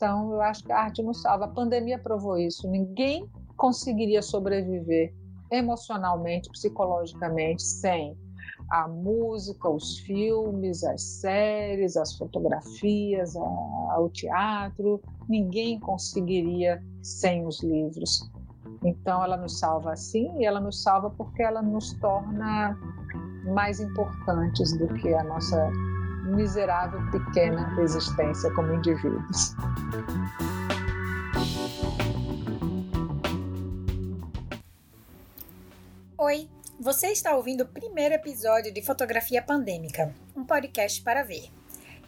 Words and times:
Então, 0.00 0.32
eu 0.32 0.40
acho 0.40 0.64
que 0.64 0.72
a 0.72 0.78
arte 0.78 1.02
nos 1.02 1.20
salva. 1.20 1.44
A 1.44 1.48
pandemia 1.48 1.98
provou 1.98 2.38
isso. 2.38 2.66
Ninguém 2.66 3.28
conseguiria 3.58 4.22
sobreviver 4.22 5.14
emocionalmente, 5.52 6.48
psicologicamente, 6.48 7.62
sem 7.62 8.16
a 8.70 8.88
música, 8.88 9.68
os 9.68 9.98
filmes, 9.98 10.82
as 10.84 11.02
séries, 11.02 11.98
as 11.98 12.16
fotografias, 12.16 13.36
a, 13.36 14.00
o 14.00 14.08
teatro. 14.08 15.02
Ninguém 15.28 15.78
conseguiria 15.78 16.82
sem 17.02 17.46
os 17.46 17.62
livros. 17.62 18.26
Então, 18.82 19.22
ela 19.22 19.36
nos 19.36 19.58
salva 19.58 19.92
assim, 19.92 20.34
e 20.38 20.46
ela 20.46 20.60
nos 20.60 20.82
salva 20.82 21.10
porque 21.10 21.42
ela 21.42 21.60
nos 21.60 21.92
torna 22.00 22.74
mais 23.52 23.80
importantes 23.80 24.72
do 24.78 24.88
que 24.94 25.12
a 25.12 25.24
nossa 25.24 25.70
miserável 26.30 27.00
pequena 27.10 27.76
existência 27.80 28.52
como 28.54 28.72
indivíduos. 28.72 29.54
Oi, 36.16 36.48
você 36.78 37.08
está 37.08 37.34
ouvindo 37.34 37.62
o 37.62 37.68
primeiro 37.68 38.14
episódio 38.14 38.72
de 38.72 38.82
Fotografia 38.82 39.42
Pandêmica, 39.42 40.14
um 40.36 40.44
podcast 40.44 41.02
para 41.02 41.24
ver. 41.24 41.50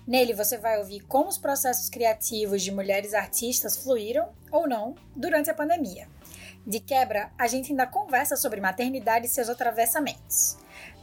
Nele 0.06 0.34
você 0.34 0.58
vai 0.58 0.78
ouvir 0.78 1.00
como 1.00 1.28
os 1.28 1.38
processos 1.38 1.88
criativos 1.88 2.62
de 2.62 2.72
mulheres 2.72 3.14
artistas 3.14 3.76
fluíram 3.82 4.28
ou 4.50 4.68
não 4.68 4.94
durante 5.14 5.50
a 5.50 5.54
pandemia. 5.54 6.08
De 6.66 6.78
quebra, 6.78 7.30
a 7.36 7.46
gente 7.46 7.70
ainda 7.70 7.86
conversa 7.86 8.36
sobre 8.36 8.60
maternidade 8.60 9.26
e 9.26 9.28
seus 9.28 9.48
atravessamentos. 9.48 10.56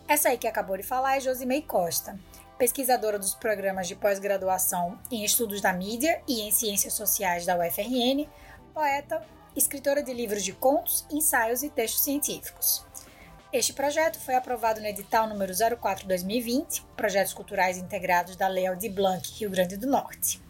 Essa 0.07 0.29
aí 0.29 0.37
que 0.37 0.47
acabou 0.47 0.77
de 0.77 0.83
falar 0.83 1.17
é 1.17 1.19
Josimei 1.19 1.61
Costa, 1.61 2.17
pesquisadora 2.59 3.17
dos 3.17 3.33
programas 3.33 3.87
de 3.87 3.95
pós-graduação 3.95 4.99
em 5.09 5.23
Estudos 5.23 5.61
da 5.61 5.71
Mídia 5.71 6.21
e 6.27 6.41
em 6.41 6.51
Ciências 6.51 6.91
Sociais 6.91 7.45
da 7.45 7.57
UFRN, 7.57 8.27
poeta, 8.73 9.25
escritora 9.55 10.03
de 10.03 10.13
livros 10.13 10.43
de 10.43 10.51
contos, 10.51 11.05
ensaios 11.09 11.63
e 11.63 11.69
textos 11.69 12.03
científicos. 12.03 12.85
Este 13.53 13.71
projeto 13.71 14.19
foi 14.19 14.35
aprovado 14.35 14.81
no 14.81 14.87
edital 14.87 15.25
número 15.29 15.53
04-2020, 15.53 16.83
Projetos 16.97 17.33
Culturais 17.33 17.77
Integrados 17.77 18.35
da 18.35 18.49
Lei 18.49 18.67
Aldir 18.67 18.91
Blanc, 18.91 19.25
Rio 19.39 19.49
Grande 19.49 19.77
do 19.77 19.87
Norte. 19.87 20.41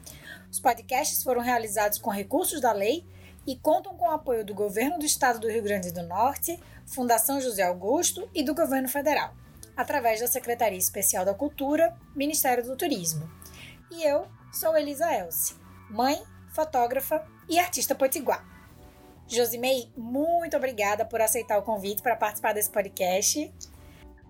Os 0.51 0.59
podcasts 0.59 1.21
foram 1.21 1.43
realizados 1.43 1.99
com 1.99 2.09
recursos 2.09 2.59
da 2.59 2.71
lei 2.71 3.05
e 3.45 3.55
contam 3.55 3.95
com 3.95 4.05
o 4.05 4.11
apoio 4.11 4.43
do 4.43 4.55
Governo 4.55 4.97
do 4.97 5.05
Estado 5.05 5.39
do 5.39 5.47
Rio 5.47 5.61
Grande 5.61 5.91
do 5.91 6.01
Norte, 6.01 6.59
Fundação 6.87 7.39
José 7.39 7.61
Augusto 7.61 8.27
e 8.33 8.41
do 8.41 8.55
Governo 8.55 8.89
Federal, 8.89 9.31
através 9.79 10.19
da 10.19 10.27
Secretaria 10.27 10.77
Especial 10.77 11.23
da 11.23 11.33
Cultura, 11.33 11.95
Ministério 12.13 12.61
do 12.65 12.75
Turismo. 12.75 13.31
E 13.89 14.03
eu 14.03 14.27
sou 14.51 14.77
Elisa 14.77 15.09
Elce, 15.09 15.55
mãe, 15.89 16.21
fotógrafa 16.53 17.25
e 17.47 17.57
artista 17.57 17.95
potiguar. 17.95 18.45
Josimei, 19.25 19.89
muito 19.95 20.57
obrigada 20.57 21.05
por 21.05 21.21
aceitar 21.21 21.57
o 21.57 21.61
convite 21.61 22.01
para 22.01 22.17
participar 22.17 22.53
desse 22.53 22.69
podcast. 22.69 23.53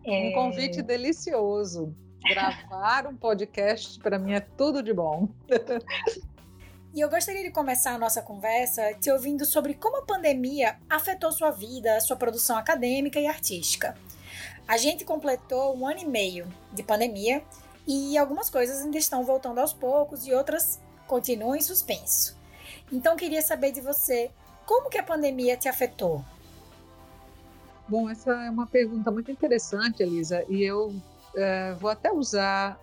Um 0.06 0.32
convite 0.34 0.84
delicioso. 0.84 1.96
Gravar 2.22 3.08
um 3.08 3.18
podcast 3.18 4.00
para 4.02 4.20
mim 4.20 4.34
é 4.34 4.42
tudo 4.42 4.84
de 4.84 4.94
bom. 4.94 5.30
E 6.92 7.02
eu 7.02 7.08
gostaria 7.08 7.44
de 7.44 7.52
começar 7.52 7.94
a 7.94 8.00
nossa 8.00 8.20
conversa 8.20 8.96
te 8.96 9.12
ouvindo 9.12 9.46
sobre 9.46 9.76
como 9.76 9.98
a 9.98 10.06
pandemia 10.08 10.76
afetou 10.90 11.32
sua 11.32 11.52
vida, 11.52 12.02
sua 12.02 12.16
produção 12.16 12.58
acadêmica 12.58 13.20
e 13.20 13.28
artística. 13.28 13.96
A 14.70 14.78
gente 14.78 15.04
completou 15.04 15.76
um 15.76 15.88
ano 15.88 16.02
e 16.02 16.06
meio 16.06 16.48
de 16.72 16.84
pandemia 16.84 17.42
e 17.88 18.16
algumas 18.16 18.52
coisas 18.52 18.84
ainda 18.84 19.00
estão 19.00 19.24
voltando 19.24 19.58
aos 19.58 19.74
poucos 19.74 20.28
e 20.28 20.32
outras 20.32 20.80
continuam 21.08 21.56
em 21.56 21.62
suspenso. 21.62 22.38
Então 22.92 23.16
queria 23.16 23.42
saber 23.42 23.72
de 23.72 23.82
você 23.82 24.30
como 24.68 24.88
que 24.88 25.00
a 25.00 25.04
pandemia 25.04 25.58
te 25.58 25.68
afetou? 25.68 26.24
Bom, 27.88 28.08
essa 28.08 28.32
é 28.46 28.50
uma 28.52 28.68
pergunta 28.68 29.10
muito 29.10 29.32
interessante, 29.32 30.04
Elisa, 30.04 30.46
e 30.48 30.62
eu 30.62 30.94
é, 31.36 31.74
vou 31.74 31.90
até 31.90 32.12
usar 32.12 32.80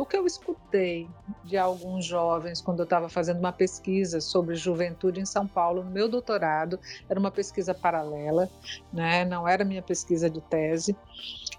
o 0.00 0.06
que 0.06 0.16
eu 0.16 0.24
escutei 0.24 1.10
de 1.44 1.58
alguns 1.58 2.06
jovens 2.06 2.62
quando 2.62 2.78
eu 2.78 2.84
estava 2.84 3.06
fazendo 3.10 3.38
uma 3.38 3.52
pesquisa 3.52 4.18
sobre 4.18 4.54
juventude 4.54 5.20
em 5.20 5.26
São 5.26 5.46
Paulo, 5.46 5.84
no 5.84 5.90
meu 5.90 6.08
doutorado, 6.08 6.80
era 7.06 7.20
uma 7.20 7.30
pesquisa 7.30 7.74
paralela, 7.74 8.48
né? 8.90 9.26
não 9.26 9.46
era 9.46 9.62
minha 9.62 9.82
pesquisa 9.82 10.30
de 10.30 10.40
tese, 10.40 10.96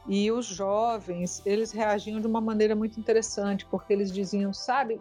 e 0.07 0.31
os 0.31 0.47
jovens, 0.47 1.39
eles 1.45 1.71
reagiam 1.71 2.19
de 2.19 2.25
uma 2.25 2.41
maneira 2.41 2.75
muito 2.75 2.99
interessante, 2.99 3.63
porque 3.69 3.93
eles 3.93 4.11
diziam, 4.11 4.51
sabe, 4.51 4.99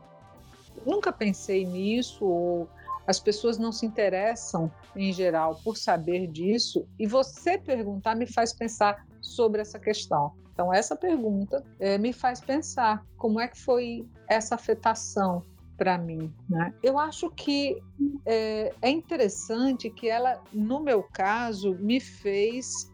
nunca 0.85 1.11
pensei 1.11 1.65
nisso, 1.65 2.23
ou 2.23 2.69
as 3.07 3.19
pessoas 3.19 3.57
não 3.57 3.73
se 3.73 3.87
interessam, 3.87 4.71
em 4.95 5.15
geral, 5.15 5.59
por 5.65 5.79
saber 5.79 6.27
disso, 6.27 6.87
e 6.99 7.07
você 7.07 7.57
perguntar 7.57 8.15
me 8.15 8.27
faz 8.27 8.53
pensar 8.53 9.03
sobre 9.23 9.63
essa 9.63 9.79
questão. 9.79 10.31
Então, 10.61 10.75
essa 10.75 10.95
pergunta 10.95 11.65
é, 11.79 11.97
me 11.97 12.13
faz 12.13 12.39
pensar 12.39 13.03
como 13.17 13.41
é 13.41 13.49
que 13.49 13.59
foi 13.59 14.07
essa 14.29 14.57
afetação 14.57 15.43
para 15.79 15.97
mim. 15.97 16.31
Né? 16.51 16.75
Eu 16.83 16.99
acho 16.99 17.31
que 17.31 17.83
é, 18.27 18.71
é 18.83 18.91
interessante 18.91 19.89
que 19.89 20.07
ela, 20.07 20.39
no 20.53 20.79
meu 20.81 21.03
caso, 21.03 21.75
me 21.77 21.99
fez 21.99 22.93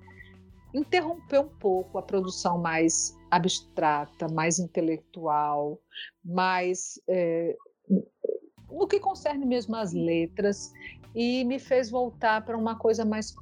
interromper 0.72 1.40
um 1.40 1.48
pouco 1.48 1.98
a 1.98 2.02
produção 2.02 2.56
mais 2.56 3.18
abstrata, 3.32 4.28
mais 4.28 4.60
intelectual, 4.60 5.80
mais 6.24 7.00
é, 7.08 7.56
no 8.70 8.86
que 8.86 9.00
concerne 9.00 9.44
mesmo 9.44 9.74
as 9.74 9.92
letras, 9.92 10.72
e 11.12 11.42
me 11.42 11.58
fez 11.58 11.90
voltar 11.90 12.44
para 12.44 12.56
uma 12.56 12.76
coisa 12.76 13.04
mais 13.04 13.34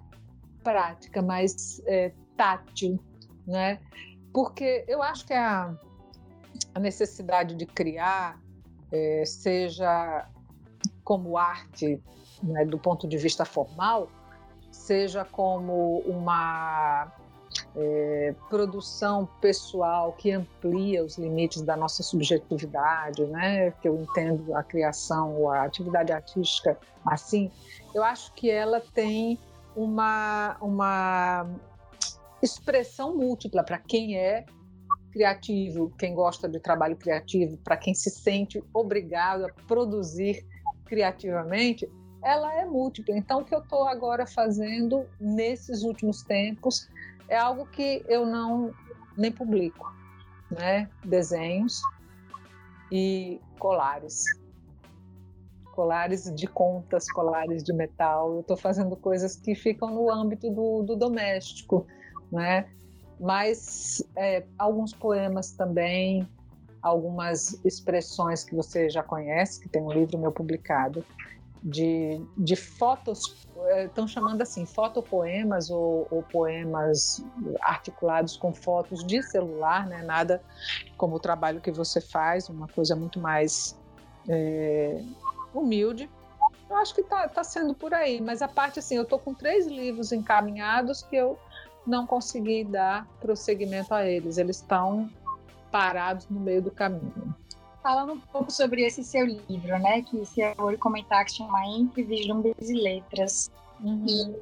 prática, 0.62 1.20
mais 1.20 1.82
é, 1.84 2.10
tátil, 2.38 2.98
né? 3.46 3.78
Porque 4.34 4.84
eu 4.88 5.00
acho 5.00 5.24
que 5.24 5.32
a, 5.32 5.72
a 6.74 6.80
necessidade 6.80 7.54
de 7.54 7.64
criar, 7.64 8.40
é, 8.90 9.24
seja 9.24 10.28
como 11.04 11.38
arte, 11.38 12.02
né, 12.42 12.64
do 12.64 12.76
ponto 12.76 13.06
de 13.06 13.16
vista 13.16 13.44
formal, 13.44 14.08
seja 14.72 15.24
como 15.24 16.00
uma 16.00 17.12
é, 17.76 18.34
produção 18.50 19.28
pessoal 19.40 20.12
que 20.12 20.32
amplia 20.32 21.04
os 21.04 21.16
limites 21.16 21.62
da 21.62 21.76
nossa 21.76 22.02
subjetividade, 22.02 23.24
né? 23.26 23.70
Que 23.80 23.88
eu 23.88 24.02
entendo 24.02 24.52
a 24.56 24.64
criação 24.64 25.36
ou 25.36 25.50
a 25.50 25.62
atividade 25.62 26.12
artística 26.12 26.76
assim, 27.06 27.52
eu 27.94 28.02
acho 28.02 28.32
que 28.32 28.50
ela 28.50 28.80
tem 28.80 29.38
uma, 29.76 30.56
uma 30.60 31.46
expressão 32.44 33.16
múltipla 33.16 33.64
para 33.64 33.78
quem 33.78 34.16
é 34.16 34.44
criativo, 35.10 35.92
quem 35.98 36.14
gosta 36.14 36.48
de 36.48 36.60
trabalho 36.60 36.96
criativo, 36.96 37.56
para 37.58 37.76
quem 37.76 37.94
se 37.94 38.10
sente 38.10 38.62
obrigado 38.72 39.46
a 39.46 39.52
produzir 39.66 40.44
criativamente, 40.84 41.88
ela 42.22 42.52
é 42.54 42.64
múltipla. 42.64 43.16
Então, 43.16 43.40
o 43.40 43.44
que 43.44 43.54
eu 43.54 43.60
estou 43.60 43.86
agora 43.86 44.26
fazendo 44.26 45.06
nesses 45.20 45.82
últimos 45.82 46.22
tempos 46.22 46.88
é 47.28 47.36
algo 47.36 47.66
que 47.66 48.04
eu 48.08 48.26
não 48.26 48.72
nem 49.16 49.30
publico, 49.30 49.92
né? 50.50 50.90
Desenhos 51.04 51.80
e 52.90 53.40
colares. 53.58 54.24
Colares 55.72 56.32
de 56.34 56.46
contas, 56.46 57.10
colares 57.10 57.62
de 57.62 57.72
metal. 57.72 58.34
Eu 58.34 58.40
estou 58.40 58.56
fazendo 58.56 58.96
coisas 58.96 59.36
que 59.36 59.54
ficam 59.54 59.90
no 59.90 60.10
âmbito 60.10 60.50
do, 60.50 60.82
do 60.82 60.96
doméstico, 60.96 61.86
né? 62.34 62.66
Mas 63.18 64.04
é, 64.16 64.44
alguns 64.58 64.92
poemas 64.92 65.52
também, 65.52 66.28
algumas 66.82 67.64
expressões 67.64 68.44
que 68.44 68.54
você 68.54 68.90
já 68.90 69.02
conhece, 69.02 69.60
que 69.60 69.68
tem 69.68 69.80
um 69.80 69.92
livro 69.92 70.18
meu 70.18 70.32
publicado, 70.32 71.04
de, 71.62 72.20
de 72.36 72.56
fotos, 72.56 73.46
estão 73.86 74.06
chamando 74.06 74.42
assim, 74.42 74.66
fotopoemas 74.66 75.70
ou, 75.70 76.06
ou 76.10 76.22
poemas 76.22 77.24
articulados 77.62 78.36
com 78.36 78.52
fotos 78.52 79.02
de 79.06 79.22
celular, 79.22 79.86
né? 79.86 80.02
nada 80.02 80.42
como 80.98 81.16
o 81.16 81.20
trabalho 81.20 81.62
que 81.62 81.70
você 81.70 82.02
faz, 82.02 82.50
uma 82.50 82.68
coisa 82.68 82.94
muito 82.94 83.18
mais 83.18 83.80
é, 84.28 85.02
humilde. 85.54 86.10
Eu 86.68 86.76
acho 86.76 86.94
que 86.94 87.00
está 87.00 87.28
tá 87.28 87.42
sendo 87.42 87.72
por 87.72 87.94
aí, 87.94 88.20
mas 88.20 88.42
a 88.42 88.48
parte 88.48 88.78
assim, 88.78 88.96
eu 88.96 89.04
estou 89.04 89.18
com 89.18 89.32
três 89.32 89.66
livros 89.66 90.12
encaminhados 90.12 91.02
que 91.02 91.16
eu 91.16 91.38
não 91.86 92.06
consegui 92.06 92.64
dar 92.64 93.06
prosseguimento 93.20 93.92
a 93.92 94.06
eles, 94.06 94.38
eles 94.38 94.56
estão 94.56 95.10
parados 95.70 96.28
no 96.28 96.40
meio 96.40 96.62
do 96.62 96.70
caminho 96.70 97.34
falando 97.84 98.14
um 98.14 98.18
pouco 98.18 98.50
sobre 98.50 98.82
esse 98.82 99.04
seu 99.04 99.26
livro, 99.26 99.78
né? 99.78 100.00
Que 100.00 100.24
se 100.24 100.40
eu 100.40 100.54
vou 100.54 100.76
comentar 100.78 101.22
que 101.22 101.32
chama 101.32 101.66
Entre 101.66 102.02
Vislumbres 102.02 102.70
e 102.70 102.72
Letras. 102.72 103.50
Uhum. 103.78 104.34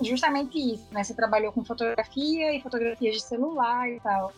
E 0.00 0.08
justamente 0.08 0.58
isso, 0.58 0.86
né? 0.90 1.04
Você 1.04 1.12
trabalhou 1.12 1.52
com 1.52 1.62
fotografia 1.62 2.54
e 2.54 2.62
fotografias 2.62 3.16
de 3.16 3.22
celular 3.22 3.86
e 3.90 4.00
tal. 4.00 4.32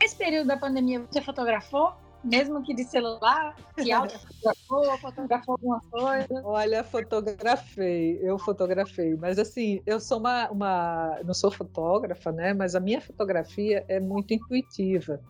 Nesse 0.00 0.16
período 0.16 0.48
da 0.48 0.56
pandemia, 0.56 1.06
você 1.08 1.22
fotografou? 1.22 1.92
Mesmo 2.24 2.62
que 2.62 2.74
de 2.74 2.84
celular, 2.84 3.54
que 3.76 3.92
autofotografou, 3.92 4.98
fotografou 4.98 5.52
alguma 5.52 5.80
coisa? 5.90 6.42
Olha, 6.44 6.84
fotografei, 6.84 8.18
eu 8.22 8.38
fotografei, 8.38 9.14
mas 9.16 9.38
assim, 9.38 9.82
eu 9.86 10.00
sou 10.00 10.18
uma, 10.18 10.50
uma 10.50 11.20
não 11.24 11.34
sou 11.34 11.50
fotógrafa, 11.50 12.32
né? 12.32 12.54
Mas 12.54 12.74
a 12.74 12.80
minha 12.80 13.00
fotografia 13.00 13.84
é 13.88 14.00
muito 14.00 14.32
intuitiva. 14.32 15.20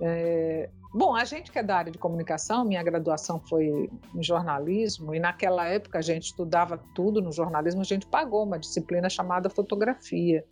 É, 0.00 0.68
Bom, 0.92 1.14
a 1.14 1.24
gente 1.24 1.52
que 1.52 1.58
é 1.58 1.62
da 1.62 1.76
área 1.76 1.92
de 1.92 1.98
comunicação, 1.98 2.64
minha 2.64 2.82
graduação 2.82 3.38
foi 3.38 3.90
em 4.14 4.22
jornalismo, 4.22 5.14
e 5.14 5.20
naquela 5.20 5.66
época 5.66 5.98
a 5.98 6.02
gente 6.02 6.24
estudava 6.24 6.78
tudo 6.94 7.20
no 7.20 7.30
jornalismo, 7.30 7.82
a 7.82 7.84
gente 7.84 8.06
pagou 8.06 8.42
uma 8.42 8.58
disciplina 8.58 9.08
chamada 9.10 9.50
fotografia. 9.50 10.44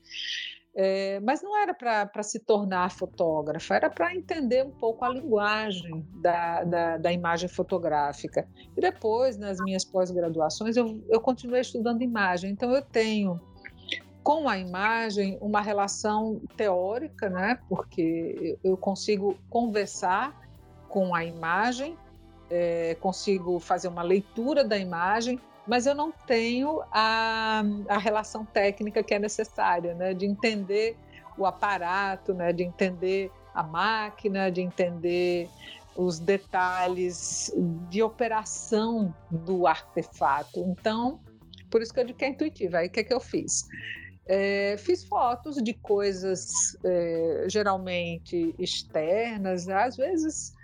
É, 0.78 1.18
mas 1.20 1.42
não 1.42 1.56
era 1.56 1.72
para 1.72 2.22
se 2.22 2.38
tornar 2.38 2.90
fotógrafa, 2.90 3.74
era 3.76 3.88
para 3.88 4.14
entender 4.14 4.62
um 4.62 4.70
pouco 4.70 5.06
a 5.06 5.08
linguagem 5.08 6.06
da, 6.20 6.64
da, 6.64 6.98
da, 6.98 7.10
imagem 7.10 7.48
fotográfica. 7.48 8.46
E 8.76 8.80
depois, 8.82 9.38
nas 9.38 9.58
minhas 9.58 9.86
pós-graduações, 9.86 10.76
eu, 10.76 11.02
eu 11.08 11.18
continuei 11.18 11.62
estudando 11.62 12.02
imagem. 12.02 12.50
Então, 12.50 12.70
eu 12.72 12.82
tenho 12.82 13.40
com 14.22 14.46
a 14.50 14.58
imagem 14.58 15.38
uma 15.40 15.62
relação 15.62 16.42
teórica, 16.58 17.30
né? 17.30 17.58
Porque 17.70 18.58
eu 18.62 18.76
consigo 18.76 19.38
conversar 19.48 20.38
com 20.90 21.14
a 21.14 21.24
imagem, 21.24 21.96
é, 22.50 22.96
consigo 23.00 23.58
fazer 23.58 23.88
uma 23.88 24.02
leitura 24.02 24.62
da 24.62 24.76
imagem, 24.76 25.40
mas 25.66 25.86
eu 25.86 25.94
não 25.94 26.12
tenho 26.12 26.82
a, 26.92 27.62
a 27.88 27.98
relação 27.98 28.44
técnica 28.44 29.02
que 29.02 29.14
é 29.14 29.18
necessária, 29.18 29.94
né, 29.94 30.14
de 30.14 30.26
entender 30.26 30.96
o 31.36 31.44
aparato, 31.44 32.32
né, 32.32 32.52
de 32.52 32.62
entender 32.62 33.30
a 33.54 33.62
máquina, 33.62 34.50
de 34.50 34.60
entender 34.60 35.48
os 35.96 36.18
detalhes 36.18 37.52
de 37.88 38.02
operação 38.02 39.14
do 39.30 39.66
artefato. 39.66 40.60
Então, 40.60 41.20
por 41.70 41.82
isso 41.82 41.92
que 41.92 42.00
eu 42.00 42.04
digo 42.04 42.18
que 42.18 42.24
é 42.24 42.28
intuitiva. 42.28 42.78
Aí 42.78 42.88
o 42.88 42.90
que, 42.90 43.00
é 43.00 43.04
que 43.04 43.14
eu 43.14 43.20
fiz? 43.20 43.66
É, 44.26 44.76
fiz 44.78 45.04
fotos 45.04 45.56
de 45.56 45.72
coisas 45.72 46.76
é, 46.84 47.46
geralmente 47.48 48.54
externas, 48.58 49.68
às 49.68 49.96
vezes 49.96 50.54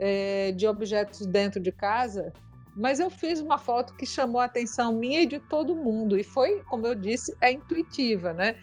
é, 0.00 0.50
de 0.52 0.66
objetos 0.66 1.26
dentro 1.26 1.60
de 1.60 1.70
casa, 1.70 2.32
mas 2.76 3.00
eu 3.00 3.10
fiz 3.10 3.40
uma 3.40 3.58
foto 3.58 3.94
que 3.94 4.06
chamou 4.06 4.40
a 4.40 4.44
atenção 4.44 4.92
minha 4.92 5.22
e 5.22 5.26
de 5.26 5.38
todo 5.38 5.74
mundo, 5.74 6.18
e 6.18 6.22
foi, 6.22 6.62
como 6.64 6.86
eu 6.86 6.94
disse, 6.94 7.36
é 7.40 7.52
intuitiva, 7.52 8.32
né? 8.32 8.56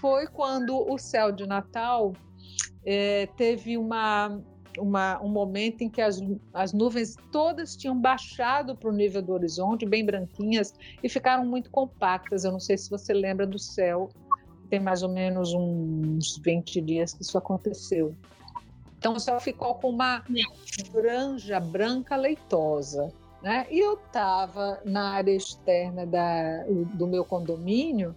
Foi 0.00 0.26
quando 0.26 0.76
o 0.90 0.98
céu 0.98 1.30
de 1.30 1.46
Natal 1.46 2.12
é, 2.84 3.26
teve 3.36 3.76
uma, 3.76 4.40
uma, 4.78 5.22
um 5.22 5.28
momento 5.28 5.82
em 5.82 5.90
que 5.90 6.00
as, 6.00 6.20
as 6.52 6.72
nuvens 6.72 7.16
todas 7.30 7.76
tinham 7.76 7.98
baixado 7.98 8.76
para 8.76 8.88
o 8.88 8.92
nível 8.92 9.22
do 9.22 9.32
horizonte, 9.32 9.86
bem 9.86 10.04
branquinhas, 10.04 10.74
e 11.02 11.08
ficaram 11.08 11.44
muito 11.44 11.70
compactas. 11.70 12.44
Eu 12.44 12.52
não 12.52 12.60
sei 12.60 12.76
se 12.78 12.88
você 12.88 13.12
lembra 13.12 13.46
do 13.46 13.58
céu, 13.58 14.10
tem 14.68 14.80
mais 14.80 15.02
ou 15.02 15.08
menos 15.08 15.52
uns 15.52 16.38
20 16.38 16.80
dias 16.80 17.12
que 17.12 17.22
isso 17.22 17.36
aconteceu. 17.36 18.14
Então 18.98 19.14
o 19.14 19.20
céu 19.20 19.40
ficou 19.40 19.74
com 19.76 19.90
uma 19.90 20.22
franja 20.92 21.58
branca 21.58 22.16
leitosa. 22.16 23.12
Né? 23.42 23.66
E 23.70 23.78
eu 23.78 23.94
estava 23.94 24.80
na 24.84 25.12
área 25.12 25.32
externa 25.32 26.04
da, 26.04 26.64
do 26.68 27.06
meu 27.06 27.24
condomínio, 27.24 28.14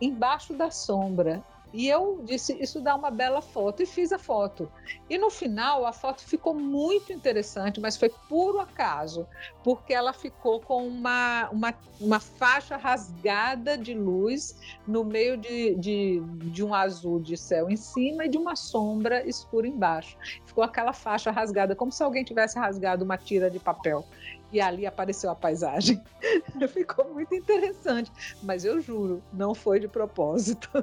embaixo 0.00 0.52
da 0.54 0.70
sombra. 0.70 1.42
E 1.72 1.88
eu 1.88 2.20
disse, 2.22 2.56
isso 2.60 2.80
dá 2.80 2.94
uma 2.94 3.10
bela 3.10 3.40
foto, 3.40 3.82
e 3.82 3.86
fiz 3.86 4.12
a 4.12 4.18
foto. 4.18 4.70
E 5.08 5.16
no 5.16 5.30
final, 5.30 5.86
a 5.86 5.92
foto 5.92 6.22
ficou 6.22 6.54
muito 6.54 7.12
interessante, 7.12 7.80
mas 7.80 7.96
foi 7.96 8.10
puro 8.28 8.60
acaso, 8.60 9.26
porque 9.64 9.94
ela 9.94 10.12
ficou 10.12 10.60
com 10.60 10.86
uma, 10.86 11.48
uma, 11.50 11.74
uma 11.98 12.20
faixa 12.20 12.76
rasgada 12.76 13.78
de 13.78 13.94
luz 13.94 14.54
no 14.86 15.02
meio 15.02 15.36
de, 15.38 15.74
de, 15.76 16.20
de 16.50 16.62
um 16.62 16.74
azul 16.74 17.18
de 17.18 17.36
céu 17.36 17.70
em 17.70 17.76
cima 17.76 18.26
e 18.26 18.28
de 18.28 18.36
uma 18.36 18.54
sombra 18.54 19.26
escura 19.26 19.66
embaixo. 19.66 20.16
Ficou 20.44 20.62
aquela 20.62 20.92
faixa 20.92 21.30
rasgada, 21.30 21.74
como 21.74 21.90
se 21.90 22.02
alguém 22.02 22.22
tivesse 22.22 22.58
rasgado 22.58 23.04
uma 23.04 23.16
tira 23.16 23.50
de 23.50 23.58
papel 23.58 24.04
e 24.52 24.60
ali 24.60 24.86
apareceu 24.86 25.30
a 25.30 25.34
paisagem. 25.34 26.02
Ficou 26.68 27.12
muito 27.12 27.34
interessante, 27.34 28.12
mas 28.42 28.64
eu 28.64 28.80
juro, 28.80 29.22
não 29.32 29.54
foi 29.54 29.80
de 29.80 29.88
propósito. 29.88 30.68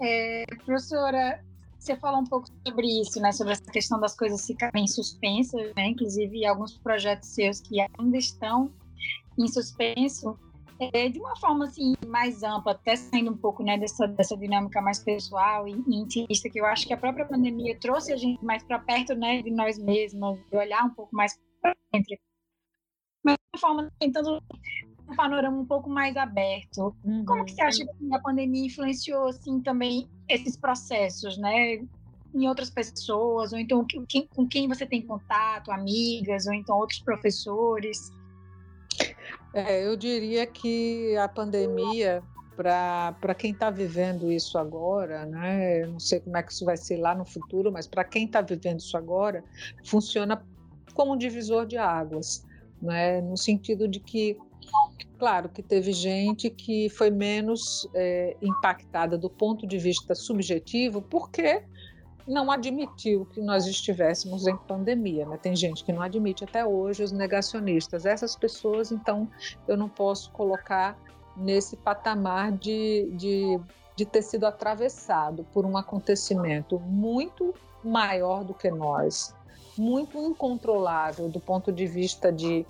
É, 0.00 0.44
professora, 0.64 1.44
você 1.76 1.96
falou 1.96 2.20
um 2.20 2.24
pouco 2.24 2.46
sobre 2.64 2.86
isso, 2.86 3.20
né? 3.20 3.32
Sobre 3.32 3.52
essa 3.52 3.64
questão 3.64 3.98
das 3.98 4.14
coisas 4.14 4.46
ficarem 4.46 4.86
suspensas, 4.86 5.72
né? 5.74 5.88
Inclusive 5.88 6.46
alguns 6.46 6.78
projetos 6.78 7.30
seus 7.30 7.60
que 7.60 7.80
ainda 7.80 8.16
estão 8.16 8.72
em 9.36 9.48
suspenso 9.48 10.38
é, 10.80 11.08
de 11.08 11.18
uma 11.18 11.36
forma 11.36 11.64
assim 11.64 11.94
mais 12.06 12.42
ampla, 12.42 12.72
até 12.72 12.94
saindo 12.96 13.32
um 13.32 13.36
pouco 13.36 13.62
né, 13.62 13.76
dessa, 13.76 14.06
dessa 14.06 14.36
dinâmica 14.36 14.80
mais 14.80 14.98
pessoal 14.98 15.66
e, 15.66 15.72
e 15.72 15.96
intimista, 15.96 16.48
que 16.48 16.60
eu 16.60 16.66
acho 16.66 16.86
que 16.86 16.92
a 16.92 16.96
própria 16.96 17.26
pandemia 17.26 17.78
trouxe 17.78 18.12
a 18.12 18.16
gente 18.16 18.44
mais 18.44 18.62
para 18.62 18.78
perto 18.78 19.14
né, 19.14 19.42
de 19.42 19.50
nós 19.50 19.78
mesmos, 19.78 20.38
de 20.50 20.56
olhar 20.56 20.84
um 20.84 20.90
pouco 20.90 21.14
mais 21.14 21.38
para 21.60 21.74
dentro. 21.92 22.16
Mas 23.24 23.34
de 23.34 23.40
uma 23.54 23.60
forma 23.60 23.92
tentando 23.98 24.40
um 25.08 25.16
panorama 25.16 25.58
um 25.58 25.66
pouco 25.66 25.90
mais 25.90 26.16
aberto. 26.16 26.94
Uhum. 27.04 27.24
Como 27.24 27.44
que 27.44 27.52
você 27.52 27.62
acha 27.62 27.84
que 27.84 28.14
a 28.14 28.20
pandemia 28.20 28.66
influenciou 28.66 29.28
assim 29.28 29.60
também 29.60 30.08
esses 30.28 30.56
processos, 30.56 31.36
né? 31.38 31.82
Em 32.34 32.46
outras 32.46 32.68
pessoas, 32.68 33.52
ou 33.54 33.58
então 33.58 33.84
com 34.34 34.46
quem 34.46 34.68
você 34.68 34.84
tem 34.84 35.00
contato, 35.00 35.72
amigas, 35.72 36.46
ou 36.46 36.52
então 36.52 36.76
outros 36.76 37.00
professores? 37.00 38.12
É, 39.52 39.86
eu 39.86 39.96
diria 39.96 40.46
que 40.46 41.16
a 41.16 41.28
pandemia, 41.28 42.22
para 42.56 43.34
quem 43.36 43.52
está 43.52 43.70
vivendo 43.70 44.30
isso 44.30 44.58
agora, 44.58 45.24
né, 45.24 45.86
não 45.86 45.98
sei 45.98 46.20
como 46.20 46.36
é 46.36 46.42
que 46.42 46.52
isso 46.52 46.64
vai 46.64 46.76
ser 46.76 46.98
lá 46.98 47.14
no 47.14 47.24
futuro, 47.24 47.72
mas 47.72 47.86
para 47.86 48.04
quem 48.04 48.26
está 48.26 48.40
vivendo 48.40 48.80
isso 48.80 48.96
agora, 48.96 49.42
funciona 49.84 50.42
como 50.94 51.14
um 51.14 51.16
divisor 51.16 51.66
de 51.66 51.78
águas, 51.78 52.44
né, 52.82 53.20
no 53.20 53.36
sentido 53.36 53.88
de 53.88 54.00
que, 54.00 54.36
claro, 55.18 55.48
que 55.48 55.62
teve 55.62 55.92
gente 55.92 56.50
que 56.50 56.90
foi 56.90 57.10
menos 57.10 57.88
é, 57.94 58.36
impactada 58.42 59.16
do 59.16 59.30
ponto 59.30 59.66
de 59.66 59.78
vista 59.78 60.14
subjetivo, 60.14 61.00
porque 61.00 61.62
não 62.28 62.50
admitiu 62.50 63.24
que 63.24 63.40
nós 63.40 63.66
estivéssemos 63.66 64.46
em 64.46 64.56
pandemia. 64.56 65.26
Né? 65.26 65.38
Tem 65.38 65.56
gente 65.56 65.82
que 65.82 65.92
não 65.92 66.02
admite 66.02 66.44
até 66.44 66.64
hoje, 66.64 67.02
os 67.02 67.10
negacionistas. 67.10 68.04
Essas 68.04 68.36
pessoas, 68.36 68.92
então, 68.92 69.28
eu 69.66 69.76
não 69.76 69.88
posso 69.88 70.30
colocar 70.32 70.98
nesse 71.34 71.76
patamar 71.76 72.52
de, 72.52 73.10
de, 73.14 73.58
de 73.96 74.04
ter 74.04 74.22
sido 74.22 74.44
atravessado 74.44 75.44
por 75.54 75.64
um 75.64 75.76
acontecimento 75.76 76.78
muito 76.80 77.54
maior 77.82 78.44
do 78.44 78.52
que 78.52 78.70
nós, 78.70 79.34
muito 79.76 80.18
incontrolável 80.18 81.28
do 81.28 81.40
ponto 81.40 81.72
de 81.72 81.86
vista 81.86 82.30
de 82.30 82.66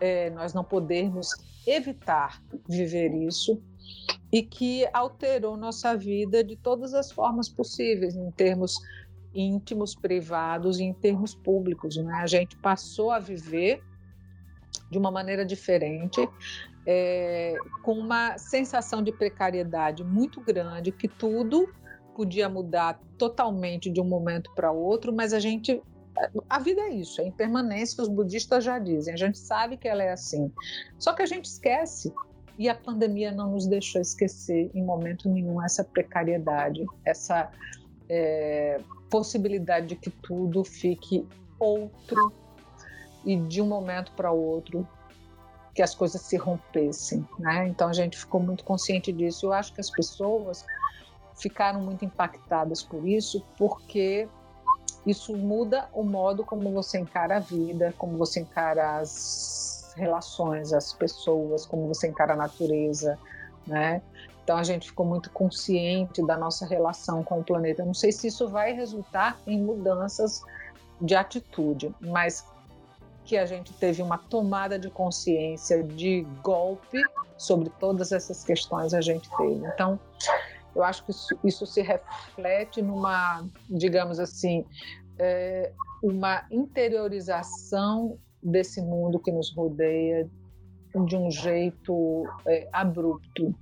é, 0.00 0.30
nós 0.30 0.52
não 0.52 0.64
podermos 0.64 1.30
evitar 1.66 2.42
viver 2.68 3.14
isso 3.14 3.62
e 4.32 4.42
que 4.42 4.86
alterou 4.92 5.56
nossa 5.56 5.96
vida 5.96 6.44
de 6.44 6.56
todas 6.56 6.94
as 6.94 7.10
formas 7.10 7.48
possíveis, 7.48 8.14
em 8.14 8.30
termos 8.30 8.78
íntimos, 9.34 9.94
privados 9.94 10.78
e 10.78 10.84
em 10.84 10.92
termos 10.92 11.34
públicos. 11.34 11.96
Né? 11.96 12.12
A 12.14 12.26
gente 12.26 12.56
passou 12.56 13.10
a 13.10 13.18
viver 13.18 13.82
de 14.90 14.98
uma 14.98 15.10
maneira 15.10 15.44
diferente, 15.44 16.28
é, 16.86 17.54
com 17.82 17.92
uma 17.92 18.38
sensação 18.38 19.02
de 19.02 19.12
precariedade 19.12 20.02
muito 20.02 20.40
grande, 20.40 20.92
que 20.92 21.08
tudo 21.08 21.68
podia 22.16 22.48
mudar 22.48 23.00
totalmente 23.16 23.90
de 23.90 24.00
um 24.00 24.04
momento 24.04 24.50
para 24.54 24.72
outro, 24.72 25.12
mas 25.12 25.32
a 25.32 25.38
gente 25.38 25.82
a 26.48 26.58
vida 26.58 26.80
é 26.80 26.90
isso, 26.90 27.20
é 27.20 27.26
impermanência, 27.26 28.02
os 28.02 28.08
budistas 28.08 28.64
já 28.64 28.78
dizem, 28.80 29.14
a 29.14 29.16
gente 29.16 29.38
sabe 29.38 29.76
que 29.76 29.86
ela 29.86 30.02
é 30.02 30.10
assim. 30.10 30.50
Só 30.98 31.12
que 31.12 31.22
a 31.22 31.26
gente 31.26 31.44
esquece 31.44 32.12
e 32.58 32.68
a 32.68 32.74
pandemia 32.74 33.30
não 33.30 33.52
nos 33.52 33.66
deixou 33.66 34.00
esquecer 34.00 34.70
em 34.74 34.82
momento 34.82 35.28
nenhum 35.28 35.62
essa 35.62 35.84
precariedade, 35.84 36.84
essa 37.04 37.50
é, 38.08 38.80
possibilidade 39.08 39.86
de 39.86 39.96
que 39.96 40.10
tudo 40.10 40.64
fique 40.64 41.24
outro 41.58 42.32
e 43.24 43.36
de 43.36 43.62
um 43.62 43.66
momento 43.66 44.12
para 44.12 44.32
outro 44.32 44.86
que 45.72 45.82
as 45.82 45.94
coisas 45.94 46.20
se 46.22 46.36
rompessem, 46.36 47.24
né? 47.38 47.68
Então 47.68 47.88
a 47.88 47.92
gente 47.92 48.18
ficou 48.18 48.40
muito 48.40 48.64
consciente 48.64 49.12
disso. 49.12 49.46
Eu 49.46 49.52
acho 49.52 49.72
que 49.72 49.80
as 49.80 49.88
pessoas 49.88 50.66
ficaram 51.36 51.80
muito 51.80 52.04
impactadas 52.04 52.82
por 52.82 53.06
isso, 53.06 53.44
porque 53.56 54.28
isso 55.06 55.36
muda 55.36 55.88
o 55.92 56.02
modo 56.02 56.44
como 56.44 56.72
você 56.72 56.98
encara 56.98 57.36
a 57.36 57.38
vida, 57.38 57.94
como 57.96 58.16
você 58.16 58.40
encara 58.40 58.98
as 58.98 59.77
relações, 59.98 60.72
as 60.72 60.92
pessoas, 60.92 61.66
como 61.66 61.86
você 61.88 62.08
encara 62.08 62.32
a 62.32 62.36
natureza, 62.36 63.18
né? 63.66 64.00
Então 64.42 64.56
a 64.56 64.62
gente 64.62 64.88
ficou 64.88 65.04
muito 65.04 65.28
consciente 65.30 66.24
da 66.26 66.36
nossa 66.38 66.64
relação 66.64 67.22
com 67.22 67.40
o 67.40 67.44
planeta. 67.44 67.84
Não 67.84 67.92
sei 67.92 68.10
se 68.10 68.28
isso 68.28 68.48
vai 68.48 68.72
resultar 68.72 69.38
em 69.46 69.60
mudanças 69.60 70.42
de 71.00 71.14
atitude, 71.14 71.94
mas 72.00 72.46
que 73.24 73.36
a 73.36 73.44
gente 73.44 73.74
teve 73.74 74.00
uma 74.00 74.16
tomada 74.16 74.78
de 74.78 74.88
consciência 74.88 75.82
de 75.84 76.26
golpe 76.42 76.98
sobre 77.36 77.68
todas 77.78 78.10
essas 78.10 78.42
questões 78.42 78.94
a 78.94 79.02
gente 79.02 79.28
teve. 79.36 79.66
Então, 79.66 80.00
eu 80.74 80.82
acho 80.82 81.04
que 81.04 81.10
isso, 81.10 81.38
isso 81.44 81.66
se 81.66 81.82
reflete 81.82 82.80
numa, 82.80 83.46
digamos 83.68 84.18
assim, 84.18 84.64
é, 85.18 85.72
uma 86.02 86.44
interiorização 86.50 88.18
desse 88.42 88.80
mundo 88.80 89.18
que 89.18 89.32
nos 89.32 89.54
rodeia 89.54 90.28
de 91.06 91.16
um 91.16 91.30
jeito 91.30 92.24
é, 92.46 92.68
abrupto. 92.72 93.54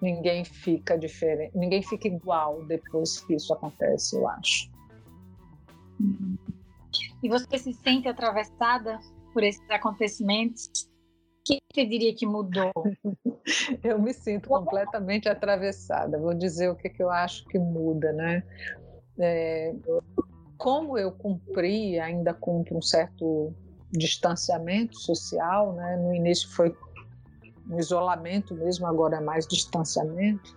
Ninguém 0.00 0.44
fica 0.44 0.98
diferente, 0.98 1.56
ninguém 1.56 1.82
fica 1.82 2.08
igual 2.08 2.64
depois 2.64 3.20
que 3.20 3.34
isso 3.34 3.52
acontece, 3.52 4.16
eu 4.16 4.28
acho. 4.28 4.70
E 7.22 7.28
você 7.28 7.56
se 7.58 7.72
sente 7.72 8.08
atravessada 8.08 8.98
por 9.32 9.42
esses 9.42 9.68
acontecimentos? 9.70 10.66
O 10.66 11.44
que 11.44 11.58
você 11.72 11.86
diria 11.86 12.14
que 12.14 12.26
mudou? 12.26 12.72
eu 13.82 14.00
me 14.00 14.12
sinto 14.12 14.48
completamente 14.48 15.28
atravessada. 15.28 16.18
Vou 16.18 16.34
dizer 16.34 16.68
o 16.70 16.76
que, 16.76 16.88
que 16.88 17.02
eu 17.02 17.10
acho 17.10 17.44
que 17.46 17.58
muda, 17.58 18.12
né? 18.12 18.42
É, 19.18 19.74
como 20.56 20.96
eu 20.96 21.12
cumpri, 21.12 21.98
ainda 21.98 22.32
cumpro 22.32 22.76
um 22.76 22.82
certo 22.82 23.52
distanciamento 23.92 24.98
social, 24.98 25.72
né? 25.74 25.96
No 25.96 26.14
início 26.14 26.48
foi 26.50 26.74
um 27.70 27.78
isolamento 27.78 28.54
mesmo, 28.54 28.86
agora 28.86 29.16
é 29.16 29.20
mais 29.20 29.46
distanciamento. 29.46 30.56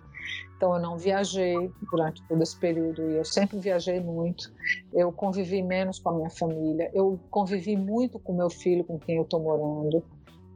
Então 0.56 0.74
eu 0.74 0.80
não 0.80 0.96
viajei 0.96 1.70
durante 1.90 2.22
todo 2.26 2.42
esse 2.42 2.58
período 2.58 3.10
e 3.10 3.16
eu 3.16 3.24
sempre 3.24 3.58
viajei 3.58 4.00
muito. 4.00 4.50
Eu 4.92 5.12
convivi 5.12 5.62
menos 5.62 5.98
com 5.98 6.08
a 6.08 6.12
minha 6.14 6.30
família, 6.30 6.90
eu 6.94 7.20
convivi 7.30 7.76
muito 7.76 8.18
com 8.18 8.32
meu 8.32 8.48
filho, 8.48 8.82
com 8.82 8.98
quem 8.98 9.16
eu 9.16 9.22
estou 9.22 9.40
morando, 9.40 10.02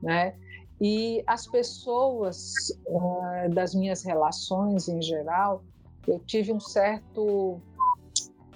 né? 0.03 0.35
E 0.81 1.23
as 1.27 1.47
pessoas 1.47 2.55
uh, 2.87 3.55
das 3.55 3.75
minhas 3.75 4.03
relações 4.03 4.89
em 4.89 5.03
geral, 5.03 5.63
eu 6.09 6.19
tive 6.21 6.51
um 6.53 6.61
certo 6.61 7.61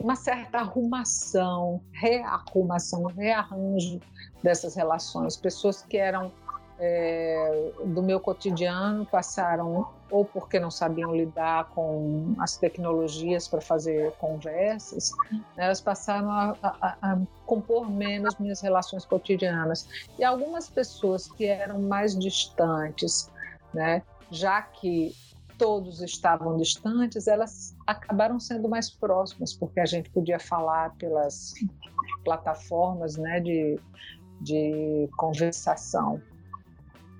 uma 0.00 0.16
certa 0.16 0.58
arrumação, 0.58 1.80
rearrumação, 1.92 3.04
rearranjo 3.04 4.00
dessas 4.44 4.74
relações. 4.74 5.36
Pessoas 5.38 5.82
que 5.82 5.96
eram 5.96 6.30
é, 6.78 7.72
do 7.86 8.02
meu 8.02 8.20
cotidiano 8.20 9.06
passaram 9.06 9.88
ou 10.10 10.24
porque 10.24 10.60
não 10.60 10.70
sabiam 10.70 11.16
lidar 11.16 11.70
com 11.70 12.34
as 12.38 12.58
tecnologias 12.58 13.48
para 13.48 13.60
fazer 13.60 14.12
conversas, 14.18 15.12
né, 15.32 15.64
elas 15.64 15.80
passaram 15.80 16.30
a, 16.30 16.56
a, 16.62 16.96
a, 17.00 17.18
compor 17.46 17.90
menos 17.90 18.38
minhas 18.38 18.60
relações 18.60 19.06
cotidianas. 19.06 19.88
E 20.18 20.24
algumas 20.24 20.68
pessoas 20.68 21.26
que 21.26 21.46
eram 21.46 21.80
mais 21.80 22.18
distantes, 22.18 23.30
né, 23.72 24.02
já 24.30 24.60
que 24.60 25.16
todos 25.56 26.02
estavam 26.02 26.56
distantes, 26.56 27.26
elas 27.26 27.74
acabaram 27.86 28.38
sendo 28.38 28.68
mais 28.68 28.90
próximas, 28.90 29.54
porque 29.54 29.80
a 29.80 29.86
gente 29.86 30.10
podia 30.10 30.38
falar 30.38 30.94
pelas 30.96 31.54
plataformas 32.24 33.16
né, 33.16 33.40
de, 33.40 33.78
de 34.44 35.08
conversação. 35.16 36.20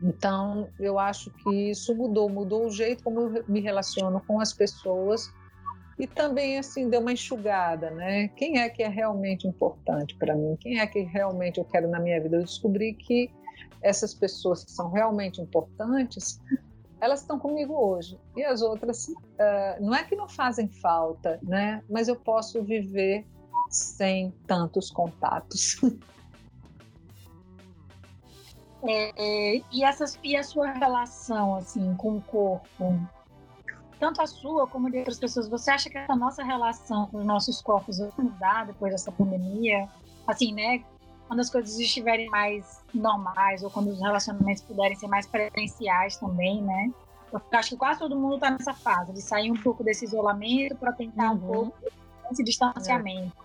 Então, 0.03 0.69
eu 0.79 0.99
acho 0.99 1.31
que 1.31 1.71
isso 1.71 1.95
mudou, 1.95 2.29
mudou 2.29 2.67
o 2.67 2.71
jeito 2.71 3.03
como 3.03 3.21
eu 3.21 3.45
me 3.49 3.61
relaciono 3.61 4.21
com 4.27 4.39
as 4.39 4.53
pessoas 4.53 5.33
e 5.99 6.07
também 6.07 6.59
assim 6.59 6.91
deu 6.91 7.01
uma 7.01 7.13
enxugada, 7.13 7.91
né? 7.91 8.29
Quem 8.29 8.59
é 8.59 8.69
que 8.69 8.83
é 8.83 8.89
realmente 8.89 9.47
importante 9.47 10.15
para 10.17 10.35
mim? 10.35 10.57
Quem 10.61 10.81
é 10.81 10.87
que 10.87 11.01
realmente 11.01 11.59
eu 11.59 11.65
quero 11.65 11.89
na 11.89 11.99
minha 11.99 12.21
vida? 12.21 12.37
Eu 12.37 12.43
descobri 12.43 12.93
que 12.93 13.31
essas 13.81 14.13
pessoas 14.13 14.65
que 14.65 14.73
são 14.73 14.91
realmente 14.91 15.41
importantes, 15.41 16.41
elas 17.01 17.21
estão 17.21 17.39
comigo 17.39 17.75
hoje 17.75 18.19
e 18.37 18.45
as 18.45 18.61
outras 18.61 19.09
uh, 19.09 19.81
não 19.81 19.95
é 19.95 20.03
que 20.05 20.17
não 20.17 20.29
fazem 20.29 20.69
falta, 20.69 21.39
né? 21.43 21.83
Mas 21.89 22.09
eu 22.09 22.17
posso 22.17 22.63
viver 22.63 23.25
sem 23.71 24.33
tantos 24.47 24.91
contatos. 24.91 25.81
É, 28.87 29.63
e, 29.73 29.83
essas, 29.83 30.19
e 30.23 30.37
a 30.37 30.43
sua 30.43 30.71
relação 30.73 31.57
assim 31.57 31.95
com 31.97 32.17
o 32.17 32.21
corpo, 32.23 33.01
tanto 33.99 34.21
a 34.21 34.27
sua 34.27 34.67
como 34.67 34.91
de 34.91 34.99
outras 34.99 35.19
pessoas, 35.19 35.49
você 35.49 35.71
acha 35.71 35.89
que 35.89 35.97
essa 35.97 36.15
nossa 36.15 36.45
relação 36.45 37.07
com 37.07 37.19
os 37.19 37.25
nossos 37.25 37.63
corpos 37.63 37.99
vai 37.99 38.11
mudar 38.19 38.67
depois 38.67 38.93
dessa 38.93 39.11
pandemia? 39.11 39.89
Assim, 40.27 40.53
né? 40.53 40.85
Quando 41.27 41.41
as 41.41 41.49
coisas 41.49 41.79
estiverem 41.79 42.29
mais 42.29 42.83
normais 42.93 43.63
ou 43.63 43.71
quando 43.71 43.89
os 43.89 44.01
relacionamentos 44.01 44.63
puderem 44.63 44.97
ser 44.97 45.07
mais 45.09 45.27
presenciais 45.27 46.17
também, 46.17 46.63
né? 46.63 46.93
Eu 47.33 47.41
acho 47.53 47.71
que 47.71 47.77
quase 47.77 47.99
todo 47.99 48.15
mundo 48.15 48.35
está 48.35 48.51
nessa 48.51 48.75
fase 48.75 49.13
de 49.13 49.23
sair 49.23 49.51
um 49.51 49.57
pouco 49.57 49.83
desse 49.83 50.05
isolamento 50.05 50.77
para 50.77 50.93
tentar 50.93 51.31
uhum. 51.31 51.37
um 51.37 51.41
pouco 51.41 51.79
esse 52.31 52.45
distanciamento. 52.45 53.33
É. 53.41 53.44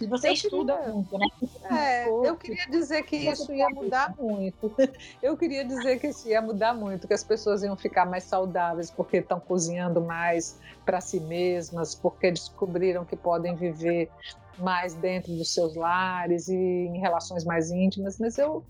E 0.00 0.06
você 0.06 0.28
eu 0.28 0.32
estuda 0.32 0.76
queria, 0.76 0.92
muito, 0.92 1.18
né? 1.18 1.26
É, 1.70 2.08
eu 2.08 2.36
queria 2.36 2.66
dizer 2.70 3.02
que 3.02 3.16
isso 3.16 3.52
ia 3.52 3.68
mudar 3.70 4.14
muito. 4.18 4.74
Eu 5.22 5.36
queria 5.36 5.64
dizer 5.64 5.98
que 5.98 6.08
isso 6.08 6.28
ia 6.28 6.42
mudar 6.42 6.74
muito, 6.74 7.06
que 7.06 7.14
as 7.14 7.24
pessoas 7.24 7.62
iam 7.62 7.76
ficar 7.76 8.04
mais 8.04 8.24
saudáveis 8.24 8.90
porque 8.90 9.18
estão 9.18 9.40
cozinhando 9.40 10.00
mais 10.00 10.58
para 10.84 11.00
si 11.00 11.20
mesmas, 11.20 11.94
porque 11.94 12.30
descobriram 12.30 13.04
que 13.04 13.16
podem 13.16 13.54
viver 13.54 14.10
mais 14.58 14.94
dentro 14.94 15.32
dos 15.32 15.52
seus 15.52 15.74
lares 15.74 16.48
e 16.48 16.54
em 16.54 17.00
relações 17.00 17.44
mais 17.44 17.70
íntimas, 17.70 18.18
mas 18.18 18.38
eu 18.38 18.64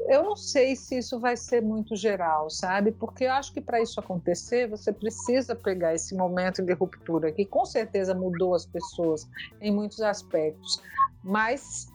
eu 0.00 0.22
não 0.22 0.36
sei 0.36 0.76
se 0.76 0.98
isso 0.98 1.18
vai 1.18 1.36
ser 1.36 1.62
muito 1.62 1.96
geral, 1.96 2.50
sabe? 2.50 2.92
Porque 2.92 3.24
eu 3.24 3.32
acho 3.32 3.52
que 3.52 3.60
para 3.60 3.80
isso 3.80 3.98
acontecer, 3.98 4.68
você 4.68 4.92
precisa 4.92 5.54
pegar 5.54 5.94
esse 5.94 6.14
momento 6.14 6.62
de 6.62 6.72
ruptura, 6.72 7.32
que 7.32 7.44
com 7.44 7.64
certeza 7.64 8.14
mudou 8.14 8.54
as 8.54 8.66
pessoas 8.66 9.28
em 9.60 9.72
muitos 9.72 10.00
aspectos, 10.00 10.82
mas 11.22 11.86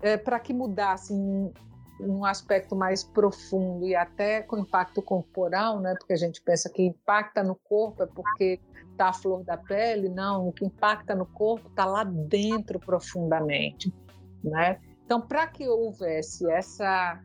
é, 0.00 0.16
para 0.16 0.40
que 0.40 0.52
mudasse 0.54 1.12
um, 1.12 1.52
um 2.00 2.24
aspecto 2.24 2.74
mais 2.74 3.04
profundo 3.04 3.86
e 3.86 3.94
até 3.94 4.42
com 4.42 4.58
impacto 4.58 5.02
corporal, 5.02 5.78
né? 5.80 5.94
Porque 5.98 6.12
a 6.12 6.18
gente 6.18 6.40
pensa 6.40 6.70
que 6.70 6.82
impacta 6.82 7.42
no 7.42 7.54
corpo 7.54 8.02
é 8.02 8.06
porque 8.06 8.60
está 8.90 9.08
a 9.08 9.12
flor 9.12 9.42
da 9.44 9.56
pele, 9.56 10.08
não, 10.08 10.48
o 10.48 10.52
que 10.52 10.64
impacta 10.64 11.14
no 11.14 11.26
corpo 11.26 11.68
está 11.68 11.84
lá 11.84 12.04
dentro 12.04 12.78
profundamente, 12.78 13.92
né? 14.42 14.80
Então, 15.04 15.20
para 15.20 15.46
que 15.46 15.68
houvesse 15.68 16.50
essa 16.50 17.20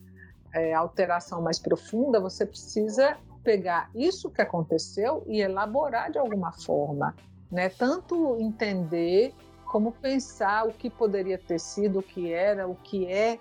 é, 0.59 0.73
alteração 0.73 1.41
mais 1.41 1.59
profunda, 1.59 2.19
você 2.19 2.45
precisa 2.45 3.17
pegar 3.43 3.89
isso 3.95 4.29
que 4.29 4.41
aconteceu 4.41 5.23
e 5.27 5.39
elaborar 5.39 6.11
de 6.11 6.17
alguma 6.17 6.51
forma, 6.51 7.15
né? 7.51 7.69
Tanto 7.69 8.37
entender 8.39 9.33
como 9.65 9.91
pensar 9.91 10.65
o 10.65 10.73
que 10.73 10.89
poderia 10.89 11.37
ter 11.37 11.59
sido, 11.59 11.99
o 11.99 12.03
que 12.03 12.31
era, 12.31 12.67
o 12.67 12.75
que 12.75 13.05
é 13.05 13.39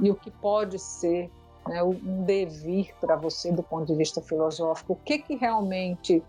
e 0.00 0.10
o 0.10 0.14
que 0.14 0.30
pode 0.30 0.78
ser, 0.78 1.30
né? 1.66 1.82
um 1.82 2.24
devir 2.24 2.94
para 3.00 3.16
você 3.16 3.52
do 3.52 3.62
ponto 3.62 3.86
de 3.86 3.94
vista 3.94 4.20
filosófico, 4.20 4.94
o 4.94 4.96
que 4.96 5.18
que 5.18 5.36
realmente 5.36 6.22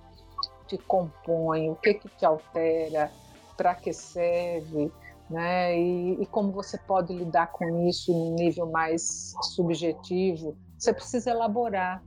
te 0.68 0.78
compõe, 0.78 1.70
o 1.70 1.76
que 1.76 1.94
que 1.94 2.10
te 2.10 2.26
altera, 2.26 3.12
para 3.56 3.74
que 3.74 3.92
serve, 3.94 4.92
né? 5.30 5.78
E, 5.78 6.22
e, 6.22 6.26
como 6.26 6.52
você 6.52 6.78
pode 6.78 7.14
lidar 7.14 7.48
com 7.48 7.88
isso 7.88 8.12
em 8.12 8.32
nível 8.34 8.68
mais 8.68 9.34
subjetivo, 9.42 10.58
você 10.78 10.94
precisa 10.94 11.32
elaborar, 11.32 12.04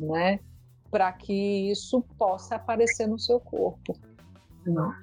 né? 0.00 0.40
Para 0.90 1.12
que 1.12 1.70
isso 1.70 2.02
possa 2.18 2.56
aparecer 2.56 3.06
no 3.06 3.18
seu 3.18 3.40
corpo. 3.40 3.96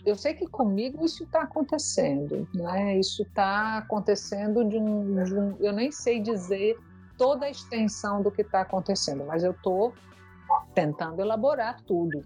Eu 0.05 0.15
sei 0.15 0.33
que 0.33 0.47
comigo 0.47 1.03
isso 1.03 1.23
está 1.23 1.41
acontecendo, 1.41 2.47
né? 2.53 2.97
Isso 2.97 3.23
está 3.23 3.79
acontecendo 3.79 4.63
de 4.63 4.77
um, 4.77 5.23
de 5.23 5.35
um, 5.35 5.57
eu 5.59 5.73
nem 5.73 5.91
sei 5.91 6.21
dizer 6.21 6.77
toda 7.17 7.45
a 7.45 7.49
extensão 7.49 8.21
do 8.21 8.31
que 8.31 8.41
está 8.41 8.61
acontecendo, 8.61 9.25
mas 9.25 9.43
eu 9.43 9.51
estou 9.51 9.93
tentando 10.73 11.21
elaborar 11.21 11.81
tudo. 11.83 12.23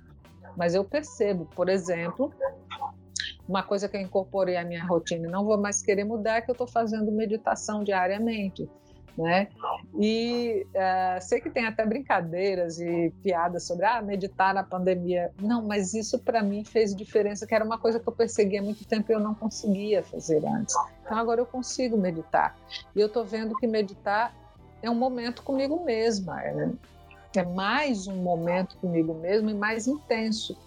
Mas 0.56 0.76
eu 0.76 0.86
percebo, 0.86 1.46
por 1.56 1.68
exemplo, 1.68 2.32
uma 3.48 3.64
coisa 3.64 3.90
que 3.90 3.98
eu 3.98 4.02
incorporei 4.02 4.58
à 4.58 4.64
minha 4.64 4.84
rotina 4.84 5.28
e 5.28 5.32
não 5.32 5.44
vou 5.44 5.58
mais 5.58 5.82
querer 5.82 6.04
mudar 6.04 6.38
é 6.38 6.42
que 6.42 6.50
eu 6.50 6.54
estou 6.54 6.68
fazendo 6.68 7.12
meditação 7.12 7.84
diariamente. 7.84 8.70
Né? 9.16 9.48
E 10.00 10.66
uh, 10.74 11.22
sei 11.22 11.40
que 11.40 11.50
tem 11.50 11.68
até 11.68 11.86
brincadeiras 11.86 12.80
e 12.80 13.14
piadas 13.22 13.68
sobre 13.68 13.86
ah, 13.86 14.02
meditar 14.02 14.56
na 14.56 14.64
pandemia. 14.64 15.32
Não, 15.40 15.62
mas 15.62 15.94
isso 15.94 16.18
para 16.18 16.42
mim 16.42 16.64
fez 16.64 16.96
diferença, 16.96 17.46
que 17.46 17.54
era 17.54 17.64
uma 17.64 17.78
coisa 17.78 18.00
que 18.00 18.10
eu 18.10 18.14
perseguia 18.14 18.60
há 18.60 18.64
muito 18.64 18.84
tempo 18.88 19.12
e 19.12 19.14
eu 19.14 19.20
não 19.20 19.36
conseguia 19.36 20.02
fazer 20.02 20.44
antes. 20.48 20.76
Então 21.06 21.16
agora 21.16 21.40
eu 21.40 21.46
consigo 21.46 21.96
meditar. 21.96 22.56
E 22.96 23.00
eu 23.00 23.06
estou 23.06 23.24
vendo 23.24 23.56
que 23.56 23.68
meditar 23.68 24.34
é 24.82 24.90
um 24.90 24.96
momento 24.96 25.44
comigo 25.44 25.86
mesma. 25.86 26.42
É, 26.42 26.70
é 27.36 27.46
mais 27.46 28.08
um 28.08 28.16
momento 28.16 28.78
comigo 28.78 29.14
mesmo 29.14 29.48
e 29.48 29.54
mais 29.54 29.86
intenso. 29.86 30.58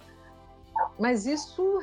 Mas 0.98 1.26
isso 1.26 1.78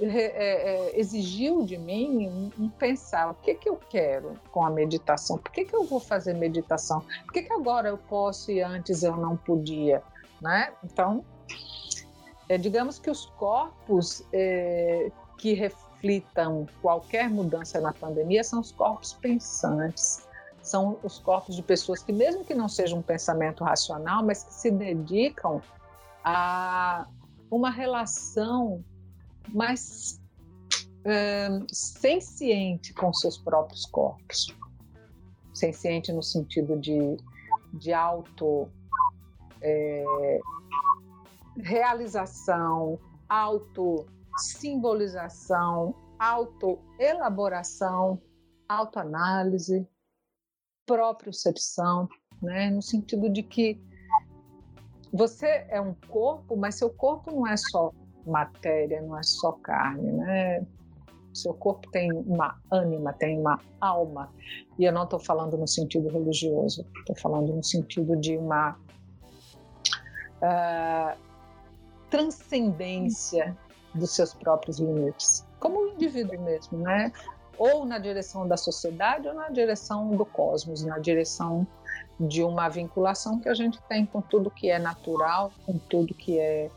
é, 0.00 0.06
é, 0.06 0.98
exigiu 1.00 1.64
de 1.64 1.76
mim 1.76 2.28
um, 2.28 2.64
um, 2.64 2.68
pensar: 2.68 3.30
o 3.30 3.34
que, 3.34 3.54
que 3.54 3.68
eu 3.68 3.76
quero 3.76 4.38
com 4.52 4.64
a 4.64 4.70
meditação? 4.70 5.38
Por 5.38 5.50
que, 5.50 5.64
que 5.64 5.74
eu 5.74 5.84
vou 5.84 6.00
fazer 6.00 6.34
meditação? 6.34 7.00
Por 7.24 7.32
que, 7.32 7.42
que 7.42 7.52
agora 7.52 7.88
eu 7.88 7.98
posso 7.98 8.50
e 8.50 8.60
antes 8.60 9.02
eu 9.02 9.16
não 9.16 9.36
podia? 9.36 10.02
Né? 10.40 10.72
Então, 10.84 11.24
é, 12.48 12.56
digamos 12.56 12.98
que 12.98 13.10
os 13.10 13.26
corpos 13.26 14.22
é, 14.32 15.10
que 15.36 15.52
reflitam 15.52 16.66
qualquer 16.80 17.28
mudança 17.28 17.80
na 17.80 17.92
pandemia 17.92 18.44
são 18.44 18.60
os 18.60 18.70
corpos 18.70 19.12
pensantes 19.14 20.28
são 20.62 20.98
os 21.02 21.18
corpos 21.18 21.56
de 21.56 21.62
pessoas 21.62 22.02
que, 22.02 22.12
mesmo 22.12 22.44
que 22.44 22.54
não 22.54 22.68
seja 22.68 22.94
um 22.94 23.00
pensamento 23.00 23.64
racional, 23.64 24.22
mas 24.22 24.44
que 24.44 24.52
se 24.52 24.70
dedicam 24.70 25.62
a 26.22 27.06
uma 27.50 27.70
relação 27.70 28.84
mais 29.52 30.20
é, 31.04 31.48
senciente 31.72 32.92
com 32.94 33.12
seus 33.12 33.38
próprios 33.38 33.86
corpos. 33.86 34.54
Senciente 35.54 36.12
no 36.12 36.22
sentido 36.22 36.78
de, 36.78 37.16
de 37.74 37.92
auto 37.92 38.68
é, 39.60 40.04
realização, 41.56 42.98
auto 43.28 44.06
simbolização, 44.36 45.94
auto 46.18 46.78
elaboração, 46.98 48.20
autoanálise, 48.68 49.86
propriocepção, 50.86 52.08
né? 52.40 52.70
no 52.70 52.82
sentido 52.82 53.28
de 53.28 53.42
que 53.42 53.80
você 55.12 55.66
é 55.68 55.80
um 55.80 55.94
corpo, 56.08 56.56
mas 56.56 56.76
seu 56.76 56.90
corpo 56.90 57.30
não 57.30 57.46
é 57.46 57.56
só 57.56 57.92
matéria, 58.26 59.00
não 59.00 59.18
é 59.18 59.22
só 59.22 59.52
carne, 59.52 60.12
né? 60.12 60.66
Seu 61.32 61.54
corpo 61.54 61.90
tem 61.90 62.12
uma 62.12 62.58
ânima, 62.70 63.12
tem 63.12 63.38
uma 63.38 63.60
alma. 63.80 64.32
E 64.78 64.84
eu 64.84 64.92
não 64.92 65.04
estou 65.04 65.20
falando 65.20 65.56
no 65.56 65.68
sentido 65.68 66.08
religioso, 66.08 66.86
estou 66.98 67.16
falando 67.16 67.52
no 67.54 67.62
sentido 67.62 68.16
de 68.16 68.36
uma 68.36 68.76
uh, 70.42 71.16
transcendência 72.10 73.56
dos 73.94 74.14
seus 74.14 74.34
próprios 74.34 74.78
limites, 74.78 75.46
como 75.60 75.80
um 75.80 75.88
indivíduo 75.88 76.40
mesmo, 76.40 76.78
né? 76.78 77.12
ou 77.58 77.84
na 77.84 77.98
direção 77.98 78.46
da 78.46 78.56
sociedade 78.56 79.26
ou 79.26 79.34
na 79.34 79.50
direção 79.50 80.10
do 80.10 80.24
cosmos, 80.24 80.84
na 80.84 80.98
direção 80.98 81.66
de 82.18 82.42
uma 82.42 82.68
vinculação 82.68 83.40
que 83.40 83.48
a 83.48 83.54
gente 83.54 83.80
tem 83.82 84.06
com 84.06 84.20
tudo 84.20 84.50
que 84.50 84.70
é 84.70 84.78
natural, 84.78 85.52
com 85.66 85.76
tudo 85.76 86.14
que 86.14 86.38
é 86.38 86.70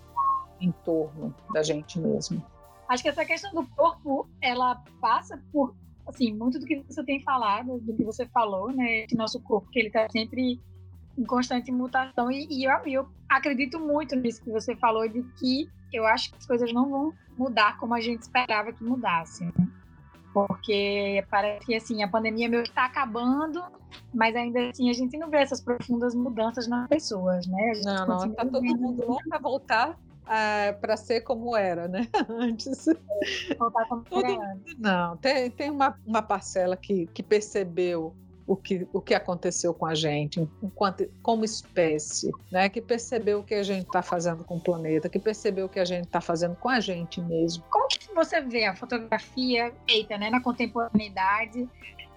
em 0.62 0.72
torno 0.84 1.34
da 1.54 1.64
gente 1.64 2.00
mesmo. 2.00 2.44
Acho 2.88 3.04
que 3.04 3.10
essa 3.10 3.26
questão 3.26 3.54
do 3.54 3.66
corpo, 3.76 4.28
ela 4.42 4.84
passa 5.00 5.42
por, 5.52 5.76
assim, 6.08 6.34
muito 6.34 6.60
do 6.60 6.66
que 6.66 6.84
você 6.88 7.04
tem 7.04 7.22
falado, 7.22 7.80
do 7.80 7.94
que 7.94 8.04
você 8.04 8.26
falou, 8.28 8.72
né? 8.72 9.06
De 9.06 9.16
nosso 9.16 9.40
corpo, 9.42 9.70
que 9.72 9.80
ele 9.80 9.88
está 9.88 10.08
sempre 10.10 10.60
em 11.18 11.24
constante 11.24 11.72
mutação. 11.72 12.32
E, 12.32 12.48
e 12.50 12.66
eu, 12.66 12.72
eu 12.86 13.08
acredito 13.30 13.80
muito 13.80 14.16
nisso 14.16 14.44
que 14.44 14.52
você 14.52 14.76
falou, 14.76 15.08
de 15.08 15.24
que 15.40 15.70
eu 15.92 16.06
acho 16.06 16.32
que 16.32 16.38
as 16.38 16.46
coisas 16.46 16.72
não 16.74 16.90
vão 16.90 17.14
mudar 17.38 17.78
como 17.78 17.94
a 17.94 18.02
gente 18.02 18.22
esperava 18.22 18.72
que 18.72 18.84
mudassem. 18.84 19.52
Né? 19.58 19.68
porque 20.34 21.26
parece 21.30 21.66
que 21.66 21.76
assim 21.76 22.04
a 22.04 22.08
pandemia 22.08 22.50
meio 22.50 22.64
que 22.64 22.70
está 22.70 22.86
acabando, 22.86 23.64
mas 24.14 24.36
ainda 24.36 24.70
assim 24.70 24.90
a 24.90 24.94
gente 24.94 25.18
não 25.18 25.30
vê 25.30 25.38
essas 25.38 25.62
profundas 25.62 26.16
mudanças 26.16 26.68
nas 26.68 26.88
pessoas, 26.88 27.46
né? 27.48 27.74
não, 27.84 28.08
não, 28.08 28.26
está 28.26 28.46
todo 28.46 28.64
mundo 28.64 29.06
louco 29.06 29.30
para 29.30 29.40
voltar 29.40 29.90
uh, 29.92 29.96
ah, 30.26 30.76
para 30.80 30.96
ser 30.98 31.22
como 31.22 31.56
era, 31.56 31.88
né? 31.88 32.08
Antes. 32.30 32.86
Voltar 33.58 33.86
como 33.88 34.04
todo, 34.04 34.26
era. 34.26 34.58
Não, 34.78 35.18
tem, 35.18 35.50
tem 35.52 35.70
uma, 35.70 35.98
uma 36.06 36.22
parcela 36.22 36.78
que, 36.78 37.08
que 37.08 37.22
percebeu 37.22 38.16
o 38.48 38.56
que, 38.56 38.88
o 38.92 39.00
que 39.00 39.14
aconteceu 39.14 39.74
com 39.74 39.86
a 39.86 39.96
gente 39.96 40.48
enquanto, 40.62 41.10
como 41.22 41.46
espécie, 41.46 42.32
né? 42.52 42.68
que 42.70 42.82
percebeu 42.82 43.40
o 43.40 43.44
que 43.44 43.54
a 43.54 43.64
gente 43.64 43.86
está 43.86 44.02
fazendo 44.02 44.44
com 44.44 44.58
o 44.58 44.60
planeta, 44.60 45.08
que 45.08 45.20
percebeu 45.20 45.68
o 45.68 45.70
que 45.70 45.80
a 45.80 45.86
gente 45.86 46.06
está 46.06 46.20
fazendo 46.20 46.56
com 46.56 46.70
a 46.70 46.80
gente 46.80 47.22
mesmo. 47.22 47.64
Como 47.70 47.88
que 47.88 48.14
você 48.14 48.42
vê 48.42 48.66
a 48.66 48.76
fotografia 48.76 49.74
feita 49.88 50.18
né, 50.18 50.30
na 50.30 50.42
contemporaneidade 50.42 51.68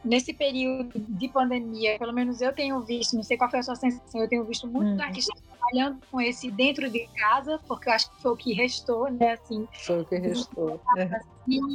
nesse 0.04 0.32
período 0.32 0.92
de 0.98 1.28
pandemia, 1.28 1.98
pelo 1.98 2.12
menos 2.12 2.40
eu 2.40 2.52
tenho 2.52 2.80
visto, 2.80 3.16
não 3.16 3.22
sei 3.22 3.36
qual 3.36 3.50
foi 3.50 3.60
a 3.60 3.62
sua 3.62 3.76
sensação, 3.76 4.20
eu 4.20 4.28
tenho 4.28 4.44
visto 4.44 4.66
muitos 4.68 4.94
hum. 4.94 5.02
artistas 5.02 5.40
trabalhando 5.40 6.00
com 6.10 6.20
esse 6.20 6.50
dentro 6.50 6.90
de 6.90 7.08
casa, 7.16 7.58
porque 7.66 7.88
eu 7.88 7.92
acho 7.92 8.10
que 8.10 8.22
foi 8.22 8.32
o 8.32 8.36
que 8.36 8.52
restou, 8.52 9.10
né, 9.10 9.32
assim. 9.32 9.66
Foi 9.84 10.00
o 10.00 10.04
que 10.04 10.16
restou. 10.16 10.80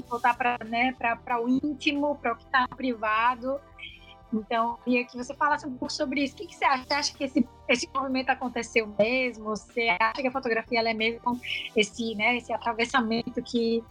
Voltar 0.10 0.36
para 0.36 0.58
né, 0.66 0.96
o 1.42 1.50
íntimo, 1.50 2.16
para 2.16 2.34
o 2.34 2.36
que 2.36 2.44
está 2.44 2.68
privado. 2.68 3.60
Então, 4.32 4.78
queria 4.84 5.06
que 5.06 5.18
você 5.18 5.34
falasse 5.34 5.66
um 5.66 5.76
pouco 5.76 5.92
sobre 5.92 6.24
isso. 6.24 6.36
O 6.36 6.38
que, 6.38 6.48
que 6.48 6.56
você 6.56 6.66
acha? 6.66 6.84
Você 6.84 6.94
acha 6.94 7.18
que 7.18 7.24
esse, 7.24 7.48
esse 7.68 7.90
movimento 7.94 8.30
aconteceu 8.30 8.88
mesmo? 8.98 9.46
Você 9.46 9.90
acha 10.00 10.22
que 10.22 10.28
a 10.28 10.32
fotografia 10.32 10.88
é 10.88 10.94
mesmo 10.94 11.40
esse, 11.76 12.16
né, 12.16 12.38
esse 12.38 12.54
atravessamento 12.54 13.42
que, 13.42 13.84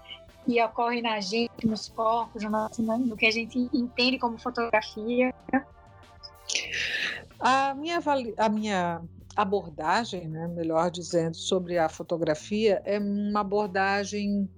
que 0.49 0.63
ocorre 0.63 1.03
na 1.03 1.21
gente, 1.21 1.67
nos 1.67 1.91
corpos, 1.91 2.43
no, 2.43 2.49
nosso, 2.49 2.83
no 2.83 3.15
que 3.19 3.27
a 3.27 3.31
gente 3.31 3.69
entende 3.71 4.19
como 4.19 4.39
fotografia? 4.39 5.35
A 7.39 7.75
minha, 7.75 8.01
a 8.39 8.49
minha 8.49 9.03
abordagem, 9.37 10.27
né, 10.27 10.49
melhor 10.49 10.91
dizendo, 10.91 11.37
sobre 11.37 11.77
a 11.77 11.87
fotografia 11.91 12.81
é 12.87 12.99
uma 12.99 13.41
abordagem 13.41 14.49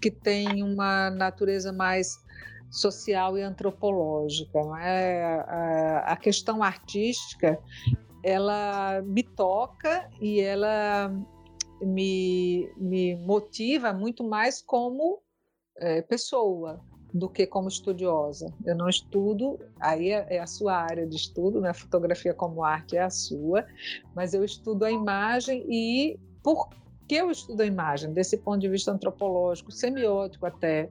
que 0.00 0.08
tem 0.08 0.62
uma 0.62 1.10
natureza 1.10 1.72
mais 1.72 2.24
social 2.70 3.36
e 3.36 3.42
antropológica. 3.42 4.56
É? 4.80 6.04
A, 6.06 6.16
questão 6.16 6.62
artística 6.62 7.58
ela 8.22 9.02
me 9.02 9.24
toca 9.24 10.08
e 10.20 10.40
ela 10.40 11.12
me, 11.82 12.72
me 12.76 13.16
motiva 13.16 13.92
muito 13.92 14.22
mais 14.22 14.62
como 14.62 15.20
é, 15.80 16.02
pessoa 16.02 16.80
do 17.12 17.28
que 17.28 17.46
como 17.46 17.68
estudiosa. 17.68 18.54
Eu 18.64 18.76
não 18.76 18.88
estudo, 18.88 19.58
aí 19.80 20.10
é, 20.10 20.26
é, 20.36 20.38
a 20.38 20.46
sua 20.46 20.74
área 20.74 21.06
de 21.06 21.16
estudo, 21.16 21.60
né? 21.60 21.72
Fotografia 21.72 22.32
como 22.32 22.64
arte 22.64 22.96
é 22.96 23.02
a 23.02 23.10
sua, 23.10 23.66
mas 24.14 24.32
eu 24.32 24.44
estudo 24.44 24.84
a 24.84 24.90
imagem 24.90 25.64
e 25.68 26.18
por 26.42 26.68
que 27.08 27.16
eu 27.16 27.30
estudo 27.30 27.60
a 27.62 27.66
imagem? 27.66 28.12
Desse 28.12 28.36
ponto 28.36 28.60
de 28.60 28.68
vista 28.68 28.92
antropológico, 28.92 29.72
semiótico 29.72 30.46
até, 30.46 30.88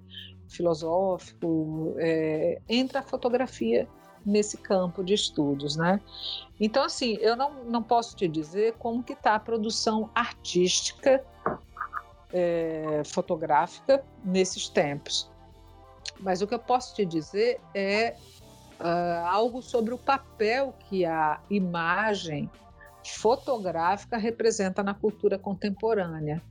filosófico, 0.49 1.95
é, 1.97 2.60
entra 2.67 2.99
a 2.99 3.04
fotografia 3.04 3.88
nesse 4.25 4.58
campo 4.58 5.04
de 5.04 5.13
estudos, 5.13 5.78
né? 5.78 6.02
Então, 6.60 6.84
assim, 6.84 7.17
eu 7.21 7.38
não, 7.38 7.63
não 7.63 7.82
posso 7.82 8.15
te 8.17 8.28
dizer 8.28 8.73
como 8.73 9.02
que 9.02 9.13
está 9.13 9.36
a 9.36 9.39
produção 9.39 10.10
artística 10.13 11.23
é, 12.33 13.01
fotográfica 13.05 14.03
nesses 14.23 14.69
tempos, 14.69 15.29
mas 16.19 16.41
o 16.41 16.47
que 16.47 16.53
eu 16.53 16.59
posso 16.59 16.95
te 16.95 17.05
dizer 17.05 17.59
é 17.73 18.15
uh, 18.79 19.27
algo 19.27 19.61
sobre 19.61 19.93
o 19.93 19.97
papel 19.97 20.73
que 20.87 21.05
a 21.05 21.41
imagem 21.49 22.49
fotográfica 23.05 24.17
representa 24.17 24.83
na 24.83 24.93
cultura 24.93 25.37
contemporânea. 25.37 26.41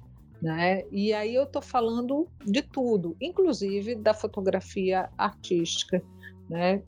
Né? 0.41 0.85
E 0.91 1.13
aí 1.13 1.35
eu 1.35 1.45
estou 1.45 1.61
falando 1.61 2.29
de 2.45 2.63
tudo, 2.63 3.17
inclusive 3.21 3.97
da 3.97 4.15
fotografia 4.15 5.11
artística, 5.19 6.03
né? 6.49 6.83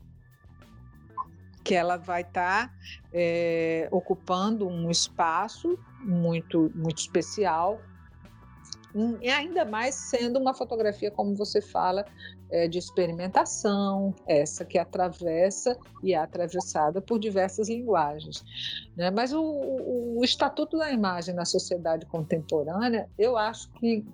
que 1.65 1.75
ela 1.75 1.97
vai 1.97 2.23
estar 2.23 2.69
tá, 2.69 2.75
é, 3.13 3.89
ocupando 3.91 4.67
um 4.67 4.91
espaço 4.91 5.79
muito, 6.01 6.71
muito 6.75 6.99
especial 6.99 7.81
e 9.21 9.29
ainda 9.29 9.65
mais 9.65 9.95
sendo 9.95 10.39
uma 10.39 10.53
fotografia, 10.53 11.11
como 11.11 11.35
você 11.35 11.61
fala, 11.61 12.05
é, 12.51 12.67
de 12.67 12.79
experimentação, 12.79 14.15
essa 14.27 14.65
que 14.65 14.79
atravessa 14.79 15.79
e 16.03 16.13
é 16.13 16.19
atravessada 16.19 17.01
por 17.01 17.19
diversas 17.19 17.69
linguagens. 17.69 18.45
Né? 18.97 19.11
Mas 19.11 19.33
o, 19.33 19.41
o, 19.41 20.19
o 20.19 20.25
Estatuto 20.25 20.77
da 20.77 20.91
Imagem 20.91 21.35
na 21.35 21.45
sociedade 21.45 22.07
contemporânea, 22.07 23.09
eu 23.17 23.37
acho 23.37 23.71
que 23.75 24.05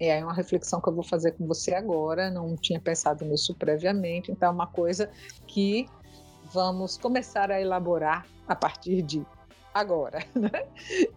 é 0.00 0.22
uma 0.24 0.34
reflexão 0.34 0.80
que 0.80 0.88
eu 0.88 0.94
vou 0.94 1.04
fazer 1.04 1.32
com 1.32 1.46
você 1.46 1.74
agora, 1.74 2.28
não 2.28 2.56
tinha 2.56 2.80
pensado 2.80 3.24
nisso 3.24 3.54
previamente, 3.54 4.32
então 4.32 4.48
é 4.48 4.52
uma 4.52 4.66
coisa 4.66 5.08
que 5.46 5.86
vamos 6.52 6.98
começar 6.98 7.52
a 7.52 7.60
elaborar 7.60 8.26
a 8.48 8.56
partir 8.56 9.02
de 9.02 9.24
agora. 9.72 10.24
Né? 10.34 10.66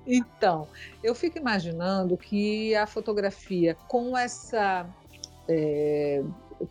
Então, 0.06 0.68
eu 1.04 1.16
fico 1.16 1.38
imaginando 1.38 2.18
que 2.18 2.76
a 2.76 2.86
fotografia, 2.86 3.76
com 3.88 4.18
essa 4.18 4.88
é, 5.48 6.24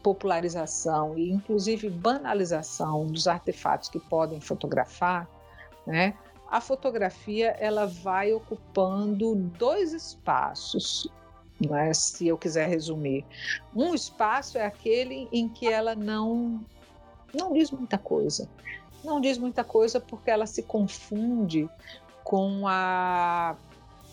popularização 0.02 1.18
e, 1.18 1.30
inclusive, 1.30 1.90
banalização 1.90 3.06
dos 3.06 3.26
artefatos 3.26 3.88
que 3.88 3.98
podem 3.98 4.40
fotografar, 4.40 5.28
né? 5.86 6.14
a 6.54 6.60
fotografia 6.60 7.56
ela 7.58 7.86
vai 7.86 8.32
ocupando 8.32 9.34
dois 9.34 9.92
espaços, 9.92 11.08
né, 11.60 11.92
se 11.92 12.28
eu 12.28 12.38
quiser 12.38 12.68
resumir. 12.68 13.24
Um 13.74 13.92
espaço 13.92 14.56
é 14.56 14.64
aquele 14.64 15.28
em 15.32 15.48
que 15.48 15.66
ela 15.66 15.96
não 15.96 16.64
não 17.36 17.52
diz 17.52 17.72
muita 17.72 17.98
coisa. 17.98 18.48
Não 19.04 19.20
diz 19.20 19.38
muita 19.38 19.62
coisa 19.62 20.00
porque 20.00 20.30
ela 20.30 20.46
se 20.46 20.62
confunde 20.62 21.68
com 22.22 22.66
a 22.66 23.56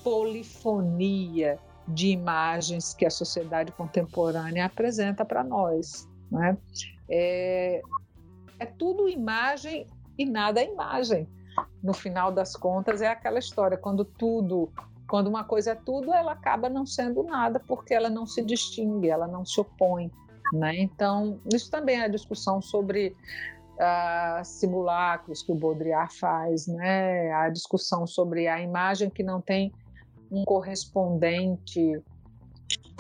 polifonia 0.04 1.58
de 1.88 2.10
imagens 2.10 2.94
que 2.94 3.06
a 3.06 3.10
sociedade 3.10 3.72
contemporânea 3.72 4.66
apresenta 4.66 5.24
para 5.26 5.44
nós. 5.44 6.08
Né? 6.30 6.58
É, 7.10 7.82
é 8.60 8.66
tudo 8.66 9.10
imagem 9.10 9.88
e 10.18 10.26
nada 10.26 10.62
é 10.62 10.72
imagem. 10.72 11.28
No 11.84 11.94
final 11.94 12.32
das 12.32 12.56
contas, 12.56 13.02
é 13.02 13.08
aquela 13.08 13.40
história: 13.40 13.78
quando 13.78 14.06
tudo, 14.06 14.72
quando 15.08 15.28
uma 15.28 15.44
coisa 15.44 15.72
é 15.72 15.76
tudo, 15.76 16.14
ela 16.14 16.32
acaba 16.32 16.70
não 16.70 16.86
sendo 16.86 17.24
nada, 17.24 17.60
porque 17.60 17.94
ela 17.94 18.10
não 18.10 18.26
se 18.26 18.42
distingue, 18.42 19.10
ela 19.10 19.28
não 19.28 19.46
se 19.46 19.60
opõe. 19.60 20.12
Né? 20.54 20.80
Então, 20.80 21.40
isso 21.52 21.70
também 21.72 22.00
é 22.00 22.06
a 22.06 22.10
discussão 22.10 22.62
sobre 22.62 23.16
uh, 23.82 24.46
simulacros 24.46 25.42
que 25.42 25.52
o 25.52 25.56
Baudrillard 25.56 26.16
faz, 26.18 26.68
né? 26.68 27.32
a 27.34 27.50
discussão 27.50 28.06
sobre 28.06 28.48
a 28.48 28.62
imagem 28.62 29.10
que 29.10 29.24
não 29.24 29.42
tem 29.42 29.74
um 30.32 30.46
correspondente 30.46 32.02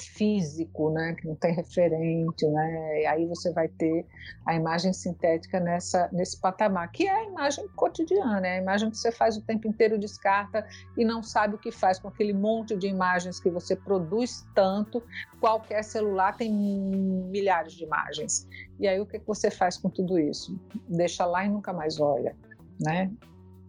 físico, 0.10 0.90
né, 0.92 1.16
que 1.16 1.28
não 1.28 1.36
tem 1.36 1.54
referente, 1.54 2.46
né, 2.48 3.02
e 3.02 3.06
aí 3.06 3.26
você 3.26 3.52
vai 3.52 3.68
ter 3.68 4.06
a 4.46 4.56
imagem 4.56 4.94
sintética 4.94 5.60
nessa 5.60 6.10
nesse 6.12 6.40
patamar, 6.40 6.92
que 6.92 7.08
é 7.08 7.12
a 7.12 7.24
imagem 7.26 7.68
cotidiana, 7.76 8.48
é 8.48 8.58
a 8.58 8.62
imagem 8.62 8.90
que 8.90 8.98
você 8.98 9.12
faz 9.12 9.38
o 9.38 9.42
tempo 9.42 9.68
inteiro, 9.68 9.98
descarta 9.98 10.66
e 10.98 11.06
não 11.06 11.22
sabe 11.22 11.56
o 11.56 11.58
que 11.58 11.72
faz 11.72 12.00
com 12.00 12.08
aquele 12.08 12.34
monte 12.34 12.76
de 12.76 12.88
imagens 12.88 13.40
que 13.40 13.50
você 13.50 13.76
produz 13.76 14.46
tanto, 14.54 15.04
qualquer 15.40 15.84
celular 15.84 16.36
tem 16.36 16.52
milhares 16.52 17.74
de 17.74 17.84
imagens. 17.84 18.48
E 18.80 18.88
aí 18.88 19.00
o 19.00 19.06
que 19.06 19.20
você 19.20 19.52
faz 19.52 19.78
com 19.78 19.90
tudo 19.90 20.20
isso? 20.20 20.60
Deixa 20.88 21.26
lá 21.26 21.46
e 21.46 21.50
nunca 21.50 21.72
mais 21.72 22.00
olha, 22.00 22.36
né? 22.80 23.12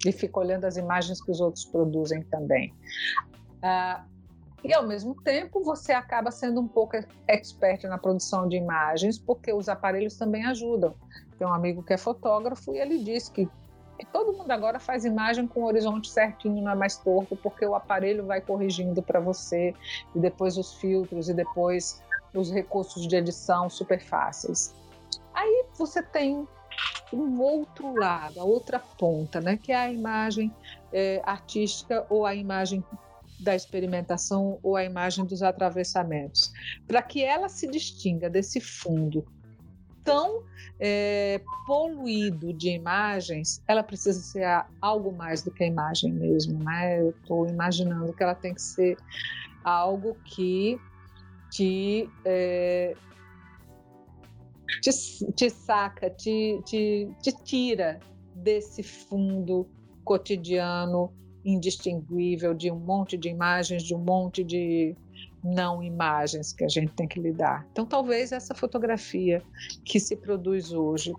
E 0.07 0.13
fica 0.13 0.41
olhando 0.41 0.65
as 0.65 0.77
imagens 0.77 1.23
que 1.23 1.31
os 1.31 1.41
outros 1.41 1.65
produzem 1.65 2.23
também. 2.25 2.75
Ah, 3.63 4.05
e 4.65 4.73
ao 4.73 4.87
mesmo 4.87 5.15
tempo 5.23 5.63
você 5.63 5.93
acaba 5.93 6.31
sendo 6.31 6.61
um 6.61 6.69
pouco 6.69 6.97
expert 7.27 7.85
na 7.85 7.99
produção 7.99 8.49
de 8.49 8.57
imagens, 8.57 9.19
porque 9.19 9.53
os 9.53 9.69
aparelhos 9.69 10.17
também 10.17 10.45
ajudam. 10.47 10.95
Tem 11.39 11.47
um 11.47 11.53
amigo 11.53 11.83
que 11.83 11.93
é 11.93 11.97
fotógrafo 11.97 12.75
e 12.75 12.79
ele 12.79 13.03
diz 13.03 13.29
que, 13.29 13.49
todo 14.13 14.33
mundo 14.33 14.51
agora 14.51 14.81
faz 14.81 15.05
imagem 15.05 15.47
com 15.47 15.61
o 15.61 15.67
horizonte 15.67 16.11
certinho, 16.11 16.63
não 16.63 16.73
é 16.73 16.75
mais 16.75 16.97
torto, 16.97 17.37
porque 17.37 17.65
o 17.65 17.75
aparelho 17.75 18.27
vai 18.27 18.41
corrigindo 18.41 19.01
para 19.01 19.21
você, 19.21 19.73
e 20.15 20.19
depois 20.19 20.59
os 20.59 20.75
filtros, 20.75 21.29
e 21.29 21.35
depois 21.35 22.03
os 22.35 22.51
recursos 22.51 23.07
de 23.07 23.15
edição 23.15 23.71
super 23.71 24.01
fáceis. 24.01 24.75
Aí 25.33 25.67
você 25.79 26.03
tem 26.03 26.47
um 27.13 27.41
outro 27.41 27.95
lado, 27.95 28.41
a 28.41 28.45
outra 28.45 28.79
ponta, 28.79 29.41
né, 29.41 29.57
que 29.57 29.71
é 29.71 29.77
a 29.77 29.91
imagem 29.91 30.53
é, 30.93 31.21
artística 31.25 32.07
ou 32.09 32.27
a 32.27 32.35
imagem 32.35 32.83
da 33.43 33.55
experimentação 33.55 34.59
ou 34.63 34.77
a 34.77 34.85
imagem 34.85 35.25
dos 35.25 35.43
atravessamentos, 35.43 36.53
para 36.87 37.03
que 37.03 37.23
ela 37.23 37.49
se 37.49 37.67
distinga 37.67 38.31
desse 38.31 38.61
fundo 38.61 39.25
tão 40.05 40.43
é, 40.81 41.41
poluído 41.67 42.53
de 42.53 42.71
imagens, 42.71 43.63
ela 43.69 43.83
precisa 43.83 44.21
ser 44.21 44.45
algo 44.81 45.13
mais 45.13 45.43
do 45.43 45.51
que 45.51 45.65
a 45.65 45.67
imagem 45.67 46.13
mesmo, 46.13 46.59
né? 46.63 47.01
Eu 47.01 47.11
estou 47.11 47.49
imaginando 47.49 48.13
que 48.13 48.23
ela 48.23 48.35
tem 48.35 48.55
que 48.55 48.63
ser 48.63 48.97
algo 49.65 50.17
que 50.25 50.79
te, 51.51 52.11
é, 52.25 52.97
te, 54.81 54.91
te, 55.33 55.51
saca, 55.51 56.11
te, 56.11 56.61
te, 56.65 57.09
te 57.23 57.33
tira 57.45 58.01
desse 58.35 58.83
fundo 58.83 59.69
cotidiano 60.05 61.13
indistinguível 61.45 62.55
de 62.55 62.71
um 62.71 62.79
monte 62.79 63.17
de 63.17 63.29
imagens, 63.29 63.83
de 63.83 63.95
um 63.95 63.99
monte 63.99 64.45
de 64.45 64.95
não 65.43 65.83
imagens 65.83 66.53
que 66.53 66.65
a 66.65 66.69
gente 66.69 66.93
tem 66.93 67.09
que 67.09 67.21
lidar. 67.21 67.67
Então, 67.73 67.85
talvez 67.85 68.33
essa 68.33 68.55
fotografia 68.55 69.43
que 69.85 69.99
se 69.99 70.17
produz 70.17 70.73
hoje 70.73 71.13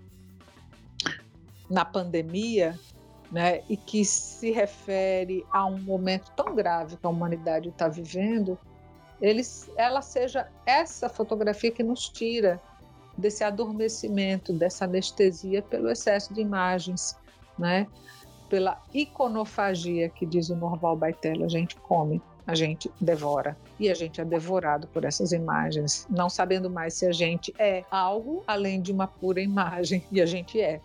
na 1.69 1.83
pandemia, 1.83 2.77
né, 3.31 3.63
e 3.67 3.75
que 3.75 4.05
se 4.05 4.51
refere 4.51 5.43
a 5.51 5.65
um 5.65 5.79
momento 5.79 6.31
tão 6.35 6.55
grave 6.55 6.97
que 6.97 7.05
a 7.05 7.09
humanidade 7.09 7.69
está 7.69 7.87
vivendo, 7.87 8.57
eles, 9.19 9.69
ela 9.75 10.01
seja 10.01 10.47
essa 10.65 11.09
fotografia 11.09 11.71
que 11.71 11.81
nos 11.81 12.07
tira 12.09 12.61
desse 13.17 13.43
adormecimento, 13.43 14.53
dessa 14.53 14.85
anestesia 14.85 15.61
pelo 15.63 15.89
excesso 15.89 16.33
de 16.33 16.41
imagens, 16.41 17.17
né? 17.57 17.87
Pela 18.49 18.81
iconofagia 18.93 20.09
que 20.09 20.25
diz 20.25 20.49
o 20.49 20.55
Norval 20.55 20.95
Baitelo, 20.95 21.45
a 21.45 21.47
gente 21.47 21.75
come, 21.77 22.21
a 22.45 22.55
gente 22.55 22.91
devora 22.99 23.57
e 23.79 23.89
a 23.89 23.93
gente 23.93 24.19
é 24.19 24.25
devorado 24.25 24.87
por 24.87 25.05
essas 25.05 25.31
imagens, 25.31 26.05
não 26.09 26.29
sabendo 26.29 26.69
mais 26.69 26.93
se 26.93 27.05
a 27.05 27.11
gente 27.11 27.53
é 27.57 27.83
algo 27.89 28.43
além 28.45 28.81
de 28.81 28.91
uma 28.91 29.07
pura 29.07 29.41
imagem 29.41 30.03
e 30.11 30.21
a 30.21 30.25
gente 30.25 30.59
é. 30.59 30.79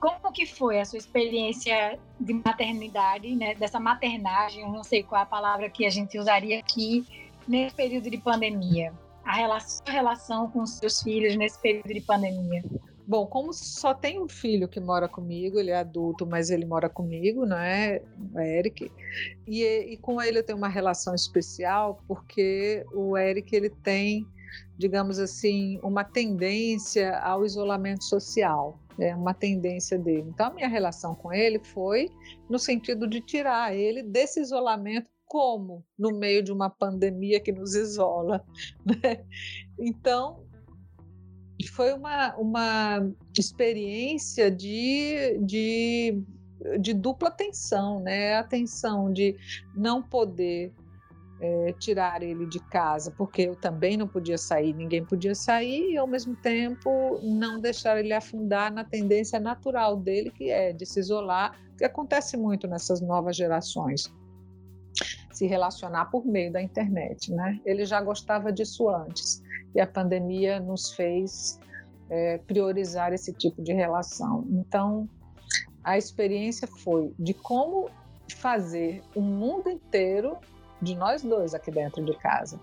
Como 0.00 0.32
que 0.32 0.46
foi 0.46 0.80
a 0.80 0.84
sua 0.84 0.98
experiência 0.98 1.98
de 2.18 2.34
maternidade, 2.34 3.34
né, 3.36 3.54
dessa 3.54 3.78
maternagem, 3.78 4.64
não 4.70 4.82
sei 4.82 5.02
qual 5.02 5.20
é 5.20 5.22
a 5.22 5.26
palavra 5.26 5.70
que 5.70 5.86
a 5.86 5.90
gente 5.90 6.18
usaria 6.18 6.58
aqui 6.58 7.06
nesse 7.46 7.74
período 7.76 8.10
de 8.10 8.18
pandemia? 8.18 8.92
A 9.24 9.34
relação, 9.34 9.84
a 9.86 9.90
relação 9.92 10.50
com 10.50 10.62
os 10.62 10.70
seus 10.70 11.00
filhos 11.00 11.36
nesse 11.36 11.60
período 11.60 11.94
de 11.94 12.00
pandemia? 12.00 12.64
Bom, 13.06 13.26
como 13.26 13.52
só 13.52 13.92
tem 13.92 14.20
um 14.20 14.28
filho 14.28 14.68
que 14.68 14.78
mora 14.78 15.08
comigo, 15.08 15.58
ele 15.58 15.70
é 15.70 15.76
adulto, 15.76 16.24
mas 16.26 16.50
ele 16.50 16.64
mora 16.64 16.88
comigo, 16.88 17.44
né, 17.44 17.98
o 18.32 18.38
Eric, 18.38 18.90
e, 19.46 19.64
e 19.64 19.96
com 19.96 20.22
ele 20.22 20.38
eu 20.38 20.44
tenho 20.44 20.58
uma 20.58 20.68
relação 20.68 21.14
especial 21.14 22.00
porque 22.06 22.84
o 22.92 23.16
Eric 23.16 23.54
ele 23.54 23.70
tem, 23.70 24.24
digamos 24.78 25.18
assim, 25.18 25.80
uma 25.82 26.04
tendência 26.04 27.18
ao 27.18 27.44
isolamento 27.44 28.04
social, 28.04 28.78
é 28.98 29.14
uma 29.16 29.34
tendência 29.34 29.98
dele. 29.98 30.28
Então 30.28 30.46
a 30.46 30.54
minha 30.54 30.68
relação 30.68 31.14
com 31.14 31.32
ele 31.32 31.58
foi 31.58 32.08
no 32.48 32.58
sentido 32.58 33.08
de 33.08 33.20
tirar 33.20 33.74
ele 33.74 34.02
desse 34.02 34.40
isolamento 34.40 35.10
como 35.26 35.82
no 35.98 36.10
meio 36.10 36.42
de 36.42 36.52
uma 36.52 36.68
pandemia 36.68 37.40
que 37.40 37.50
nos 37.50 37.74
isola, 37.74 38.44
né? 38.84 39.24
Então 39.78 40.44
foi 41.68 41.92
uma, 41.92 42.34
uma 42.36 43.10
experiência 43.38 44.50
de, 44.50 45.38
de, 45.40 46.22
de 46.80 46.94
dupla 46.94 47.30
tensão, 47.30 48.00
né? 48.00 48.36
A 48.36 48.44
tensão 48.44 49.12
de 49.12 49.36
não 49.74 50.02
poder 50.02 50.72
é, 51.40 51.72
tirar 51.72 52.22
ele 52.22 52.46
de 52.46 52.60
casa, 52.68 53.10
porque 53.10 53.42
eu 53.42 53.56
também 53.56 53.96
não 53.96 54.06
podia 54.06 54.38
sair, 54.38 54.72
ninguém 54.72 55.04
podia 55.04 55.34
sair, 55.34 55.92
e 55.92 55.96
ao 55.96 56.06
mesmo 56.06 56.36
tempo 56.36 57.18
não 57.22 57.60
deixar 57.60 57.98
ele 57.98 58.12
afundar 58.12 58.72
na 58.72 58.84
tendência 58.84 59.40
natural 59.40 59.96
dele, 59.96 60.30
que 60.30 60.50
é 60.50 60.72
de 60.72 60.86
se 60.86 61.00
isolar, 61.00 61.58
que 61.76 61.84
acontece 61.84 62.36
muito 62.36 62.68
nessas 62.68 63.00
novas 63.00 63.36
gerações. 63.36 64.12
Se 65.32 65.46
relacionar 65.46 66.06
por 66.06 66.24
meio 66.24 66.52
da 66.52 66.62
internet, 66.62 67.32
né? 67.32 67.58
Ele 67.64 67.84
já 67.84 68.00
gostava 68.00 68.52
disso 68.52 68.88
antes 68.88 69.42
e 69.74 69.80
a 69.80 69.86
pandemia 69.86 70.60
nos 70.60 70.92
fez 70.92 71.58
é, 72.10 72.38
priorizar 72.38 73.12
esse 73.12 73.32
tipo 73.32 73.62
de 73.62 73.72
relação. 73.72 74.44
Então, 74.50 75.08
a 75.82 75.96
experiência 75.96 76.66
foi 76.66 77.12
de 77.18 77.34
como 77.34 77.88
fazer 78.36 79.02
o 79.14 79.20
mundo 79.20 79.70
inteiro 79.70 80.36
de 80.80 80.94
nós 80.94 81.22
dois 81.22 81.54
aqui 81.54 81.70
dentro 81.70 82.04
de 82.04 82.14
casa. 82.18 82.58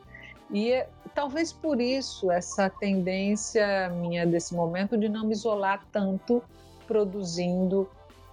E 0.52 0.84
talvez 1.14 1.54
por 1.54 1.80
isso 1.80 2.32
essa 2.32 2.70
tendência 2.70 3.90
minha 3.90 4.26
desse 4.26 4.54
momento 4.54 4.98
de 4.98 5.08
não 5.08 5.26
me 5.26 5.34
isolar 5.34 5.86
tanto 5.92 6.44
produzindo 6.88 7.90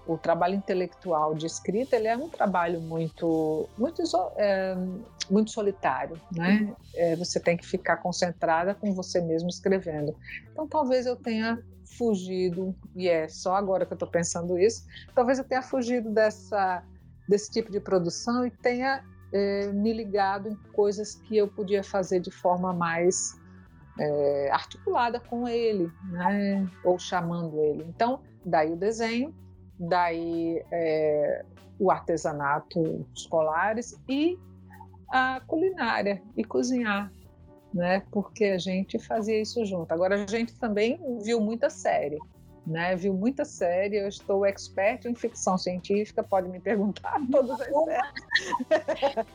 o 0.07 0.17
trabalho 0.17 0.55
intelectual 0.55 1.35
de 1.35 1.47
escrita 1.47 1.97
ele 1.97 2.07
é 2.09 2.17
um 2.17 2.29
trabalho 2.29 2.81
muito 2.81 3.69
muito 3.77 4.03
é, 4.37 4.77
muito 5.31 5.51
solitário 5.51 6.21
né? 6.33 6.75
É, 6.95 7.17
você 7.17 7.41
tem 7.41 7.57
que 7.57 7.67
ficar 7.67 7.99
concentrada 7.99 8.75
com 8.75 8.93
você 8.93 9.21
mesmo 9.21 9.49
escrevendo. 9.49 10.17
Então 10.51 10.67
talvez 10.67 11.07
eu 11.07 11.17
tenha 11.17 11.59
fugido 11.97 12.75
e 12.95 13.09
é 13.09 13.29
só 13.29 13.55
agora 13.55 13.87
que 13.87 13.93
eu 13.93 13.97
estou 13.97 14.09
pensando 14.09 14.59
isso 14.59 14.85
talvez 15.15 15.39
eu 15.39 15.45
tenha 15.45 15.63
fugido 15.63 16.11
dessa 16.11 16.83
desse 17.29 17.51
tipo 17.51 17.71
de 17.71 17.81
produção 17.81 18.45
e 18.45 18.51
tenha 18.51 19.05
é, 19.33 19.69
me 19.73 19.93
ligado 19.93 20.49
em 20.49 20.57
coisas 20.73 21.15
que 21.15 21.37
eu 21.37 21.49
podia 21.49 21.83
fazer 21.83 22.21
de 22.21 22.31
forma 22.31 22.73
mais 22.73 23.41
é, 23.99 24.51
articulada 24.51 25.21
com 25.21 25.49
ele 25.49 25.91
né? 26.11 26.69
Ou 26.85 26.99
chamando 26.99 27.63
ele. 27.63 27.85
Então 27.89 28.21
daí 28.45 28.73
o 28.73 28.77
desenho 28.77 29.35
daí 29.79 30.63
é, 30.73 31.45
o 31.79 31.91
artesanato 31.91 33.07
escolares 33.15 33.99
e 34.09 34.39
a 35.09 35.41
culinária 35.47 36.23
e 36.37 36.45
cozinhar, 36.45 37.13
né? 37.73 38.03
Porque 38.11 38.45
a 38.47 38.59
gente 38.59 38.99
fazia 38.99 39.41
isso 39.41 39.65
junto. 39.65 39.93
Agora 39.93 40.25
a 40.25 40.27
gente 40.27 40.55
também 40.55 40.99
viu 41.23 41.41
muita 41.41 41.71
série, 41.71 42.19
né? 42.67 42.97
Viu 42.97 43.15
muita 43.15 43.45
série. 43.45 43.97
Eu 43.97 44.09
estou 44.09 44.45
expert 44.45 45.05
em 45.07 45.15
ficção 45.15 45.57
científica. 45.57 46.23
Pode 46.23 46.49
me 46.49 46.61
perguntar 46.61 47.21
todas 47.31 47.61
as 47.61 47.67
séries. 47.67 49.27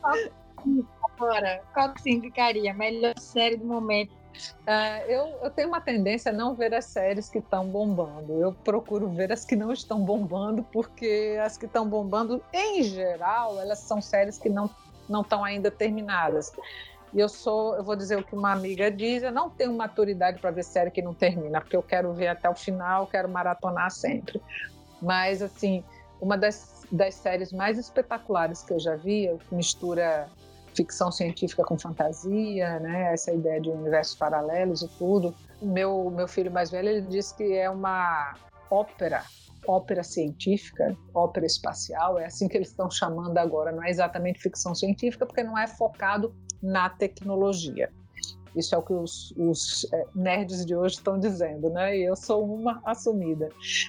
Agora, 1.14 1.62
qual 1.72 1.92
que 1.92 2.02
você 2.02 2.10
indicaria? 2.10 2.72
Melhor 2.74 3.18
série 3.18 3.56
do 3.56 3.64
momento? 3.64 4.22
Uh, 4.62 5.02
eu, 5.08 5.26
eu, 5.42 5.50
tenho 5.50 5.68
uma 5.68 5.80
tendência 5.80 6.30
a 6.30 6.34
não 6.34 6.54
ver 6.54 6.74
as 6.74 6.86
séries 6.86 7.28
que 7.28 7.38
estão 7.38 7.66
bombando. 7.66 8.40
Eu 8.40 8.52
procuro 8.52 9.08
ver 9.08 9.30
as 9.32 9.44
que 9.44 9.54
não 9.54 9.72
estão 9.72 10.00
bombando, 10.00 10.62
porque 10.72 11.38
as 11.44 11.58
que 11.58 11.66
estão 11.66 11.86
bombando, 11.86 12.42
em 12.52 12.82
geral, 12.82 13.60
elas 13.60 13.80
são 13.80 14.00
séries 14.00 14.38
que 14.38 14.48
não 14.48 14.70
não 15.12 15.20
estão 15.20 15.44
ainda 15.44 15.70
terminadas. 15.70 16.50
E 17.12 17.20
eu 17.20 17.28
sou, 17.28 17.76
eu 17.76 17.84
vou 17.84 17.94
dizer 17.94 18.18
o 18.18 18.24
que 18.24 18.34
uma 18.34 18.52
amiga 18.52 18.90
diz, 18.90 19.22
eu 19.22 19.30
não 19.30 19.50
tenho 19.50 19.72
maturidade 19.74 20.40
para 20.40 20.50
ver 20.50 20.64
série 20.64 20.90
que 20.90 21.02
não 21.02 21.12
termina, 21.12 21.60
porque 21.60 21.76
eu 21.76 21.82
quero 21.82 22.12
ver 22.14 22.28
até 22.28 22.48
o 22.48 22.54
final, 22.54 23.06
quero 23.06 23.28
maratonar 23.28 23.90
sempre. 23.90 24.40
Mas, 25.00 25.42
assim, 25.42 25.84
uma 26.20 26.38
das, 26.38 26.86
das 26.90 27.14
séries 27.14 27.52
mais 27.52 27.78
espetaculares 27.78 28.62
que 28.62 28.72
eu 28.72 28.80
já 28.80 28.96
vi, 28.96 29.28
que 29.48 29.54
mistura 29.54 30.26
ficção 30.74 31.12
científica 31.12 31.62
com 31.62 31.78
fantasia, 31.78 32.80
né? 32.80 33.12
Essa 33.12 33.32
ideia 33.32 33.60
de 33.60 33.68
universos 33.68 34.14
paralelos 34.14 34.82
e 34.82 34.88
tudo. 34.96 35.34
Meu 35.60 36.10
meu 36.10 36.26
filho 36.26 36.50
mais 36.50 36.70
velho 36.70 36.88
ele 36.88 37.02
diz 37.02 37.30
que 37.30 37.52
é 37.52 37.68
uma 37.68 38.34
ópera 38.70 39.22
ópera 39.66 40.02
científica, 40.02 40.96
ópera 41.14 41.46
espacial, 41.46 42.18
é 42.18 42.26
assim 42.26 42.48
que 42.48 42.56
eles 42.56 42.68
estão 42.68 42.90
chamando 42.90 43.38
agora, 43.38 43.72
não 43.72 43.82
é 43.82 43.90
exatamente 43.90 44.40
ficção 44.40 44.74
científica, 44.74 45.26
porque 45.26 45.42
não 45.42 45.58
é 45.58 45.66
focado 45.66 46.34
na 46.62 46.88
tecnologia. 46.90 47.90
Isso 48.54 48.74
é 48.74 48.78
o 48.78 48.82
que 48.82 48.92
os, 48.92 49.32
os 49.36 49.90
é, 49.92 50.06
nerds 50.14 50.66
de 50.66 50.76
hoje 50.76 50.96
estão 50.96 51.18
dizendo, 51.18 51.70
né? 51.70 51.96
E 51.96 52.04
eu 52.04 52.14
sou 52.14 52.44
uma 52.44 52.82
assumida. 52.84 53.48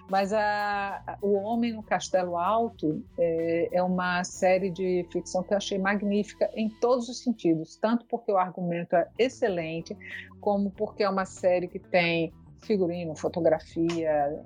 Mas 0.09 0.31
a, 0.31 1.17
O 1.21 1.33
Homem 1.33 1.73
no 1.73 1.83
Castelo 1.83 2.37
Alto 2.37 3.03
é, 3.17 3.69
é, 3.73 3.83
uma 3.83 4.23
série 4.23 4.69
de 4.69 5.05
ficção 5.11 5.43
que 5.43 5.53
eu 5.53 5.57
achei 5.57 5.77
magnífica 5.77 6.49
em 6.55 6.69
todos 6.69 7.09
os 7.09 7.19
sentidos, 7.19 7.75
tanto 7.75 8.05
porque 8.05 8.31
o 8.31 8.37
argumento 8.37 8.95
é 8.95 9.07
excelente, 9.19 9.97
como 10.39 10.71
porque 10.71 11.03
é 11.03 11.09
uma 11.09 11.25
série 11.25 11.67
que 11.67 11.79
tem 11.79 12.31
figurino, 12.61 13.15
fotografia, 13.15 14.41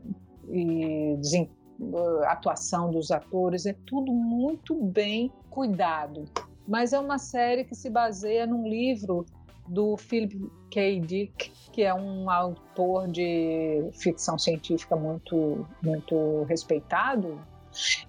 e 0.50 1.18
atuação 2.28 2.90
dos 2.90 3.12
atores, 3.12 3.66
é 3.66 3.74
tudo 3.86 4.12
muito 4.12 4.76
bem 4.76 5.32
cuidado. 5.50 6.26
Mas 6.68 6.92
é 6.92 7.00
uma 7.00 7.18
série 7.18 7.64
que 7.64 7.76
se 7.76 7.90
baseia 7.90 8.46
num 8.46 8.68
livro 8.68 9.26
do 9.68 9.96
Philip 9.98 10.50
K. 10.72 11.00
Dick, 11.02 11.52
que 11.72 11.84
é 11.84 11.94
um 11.94 12.30
autor 12.30 13.08
de 13.08 13.90
ficção 13.94 14.38
científica 14.38 14.96
muito, 14.96 15.68
muito 15.84 16.44
respeitado 16.44 17.40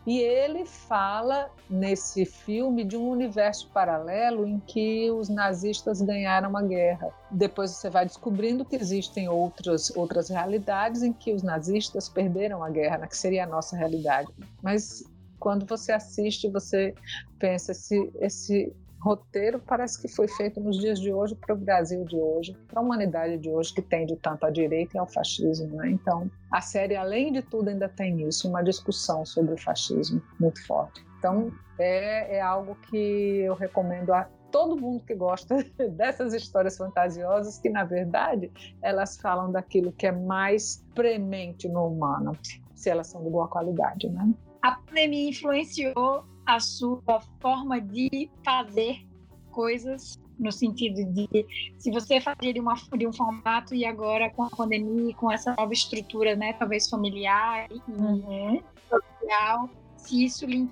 e 0.06 0.18
ele 0.18 0.64
fala 0.64 1.50
nesse 1.68 2.24
filme 2.24 2.84
de 2.84 2.96
um 2.96 3.08
universo 3.08 3.68
paralelo 3.72 4.46
em 4.46 4.58
que 4.60 5.10
os 5.10 5.28
nazistas 5.28 6.00
ganharam 6.00 6.56
a 6.56 6.62
guerra. 6.62 7.10
Depois 7.30 7.72
você 7.72 7.90
vai 7.90 8.06
descobrindo 8.06 8.64
que 8.64 8.76
existem 8.76 9.28
outras, 9.28 9.94
outras 9.96 10.28
realidades 10.28 11.02
em 11.02 11.12
que 11.12 11.32
os 11.32 11.42
nazistas 11.42 12.08
perderam 12.08 12.62
a 12.62 12.70
guerra, 12.70 12.98
né, 12.98 13.06
que 13.06 13.16
seria 13.16 13.44
a 13.44 13.46
nossa 13.46 13.76
realidade. 13.76 14.32
Mas 14.62 15.04
quando 15.38 15.66
você 15.66 15.92
assiste, 15.92 16.48
você 16.50 16.94
pensa: 17.38 17.72
esse, 17.72 18.10
esse 18.20 18.72
roteiro 19.00 19.60
parece 19.60 20.00
que 20.00 20.08
foi 20.08 20.28
feito 20.28 20.60
nos 20.60 20.78
dias 20.78 20.98
de 20.98 21.12
hoje 21.12 21.34
para 21.34 21.54
o 21.54 21.58
Brasil 21.58 22.04
de 22.04 22.16
hoje, 22.16 22.56
para 22.66 22.80
a 22.80 22.82
humanidade 22.82 23.38
de 23.38 23.48
hoje 23.48 23.72
que 23.74 23.82
tende 23.82 24.16
tanto 24.16 24.44
à 24.44 24.50
direita 24.50 24.96
e 24.96 25.00
ao 25.00 25.06
fascismo. 25.06 25.76
Né? 25.76 25.90
Então, 25.90 26.30
a 26.50 26.60
série, 26.60 26.96
além 26.96 27.32
de 27.32 27.42
tudo, 27.42 27.68
ainda 27.68 27.88
tem 27.88 28.26
isso, 28.26 28.48
uma 28.48 28.62
discussão 28.62 29.24
sobre 29.24 29.54
o 29.54 29.58
fascismo 29.58 30.20
muito 30.40 30.64
forte. 30.66 31.04
Então, 31.18 31.52
é, 31.78 32.36
é 32.36 32.40
algo 32.40 32.76
que 32.90 33.40
eu 33.40 33.54
recomendo 33.54 34.12
a 34.12 34.28
todo 34.50 34.80
mundo 34.80 35.04
que 35.04 35.14
gosta 35.14 35.56
dessas 35.90 36.32
histórias 36.32 36.76
fantasiosas, 36.76 37.58
que 37.58 37.68
na 37.68 37.84
verdade 37.84 38.50
elas 38.82 39.16
falam 39.20 39.52
daquilo 39.52 39.92
que 39.92 40.06
é 40.06 40.12
mais 40.12 40.84
premente 40.94 41.68
no 41.68 41.86
humano, 41.86 42.36
se 42.74 42.90
elas 42.90 43.08
são 43.08 43.22
de 43.22 43.30
boa 43.30 43.48
qualidade, 43.48 44.08
né? 44.08 44.32
A 44.62 44.72
pandemia 44.72 45.30
influenciou 45.30 46.24
a 46.48 46.60
sua 46.60 47.20
forma 47.40 47.78
de 47.78 48.30
fazer 48.42 49.06
coisas 49.50 50.18
no 50.38 50.50
sentido 50.50 51.04
de 51.12 51.46
se 51.76 51.90
você 51.90 52.20
fazia 52.20 52.54
de, 52.54 52.60
uma, 52.60 52.74
de 52.96 53.06
um 53.06 53.12
formato 53.12 53.74
e 53.74 53.84
agora 53.84 54.30
com 54.30 54.44
a 54.44 54.48
pandemia, 54.48 55.14
com 55.14 55.30
essa 55.30 55.54
nova 55.58 55.72
estrutura, 55.74 56.34
né, 56.34 56.54
talvez 56.54 56.88
familiar 56.88 57.66
e 57.70 57.82
uhum. 57.90 58.62
social, 58.88 59.68
se 59.98 60.24
isso 60.24 60.46
lhe 60.46 60.68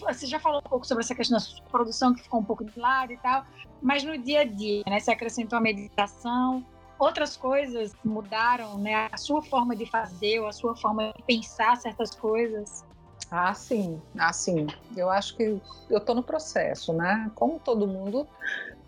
você 0.00 0.26
já 0.26 0.38
falou 0.38 0.60
um 0.60 0.68
pouco 0.68 0.86
sobre 0.86 1.04
essa 1.04 1.14
questão 1.14 1.38
da 1.38 1.70
produção 1.70 2.14
que 2.14 2.22
ficou 2.22 2.40
um 2.40 2.44
pouco 2.44 2.64
de 2.64 2.78
lado 2.78 3.12
e 3.12 3.16
tal, 3.18 3.44
mas 3.82 4.02
no 4.04 4.16
dia 4.16 4.40
a 4.40 4.44
dia, 4.44 4.82
né, 4.86 5.00
você 5.00 5.10
acrescentou 5.10 5.58
a 5.58 5.60
meditação, 5.60 6.64
outras 6.98 7.36
coisas 7.36 7.94
mudaram, 8.04 8.78
né, 8.78 9.08
a 9.12 9.16
sua 9.16 9.42
forma 9.42 9.74
de 9.74 9.84
fazer 9.86 10.40
ou 10.40 10.46
a 10.46 10.52
sua 10.52 10.74
forma 10.76 11.12
de 11.16 11.22
pensar 11.24 11.76
certas 11.76 12.14
coisas. 12.14 12.84
Ah, 13.30 13.52
sim, 13.54 14.00
ah, 14.18 14.32
sim. 14.32 14.66
Eu 14.96 15.10
acho 15.10 15.36
que 15.36 15.60
eu 15.90 15.98
estou 15.98 16.14
no 16.14 16.22
processo, 16.22 16.92
né? 16.92 17.30
Como 17.34 17.58
todo 17.58 17.86
mundo 17.86 18.26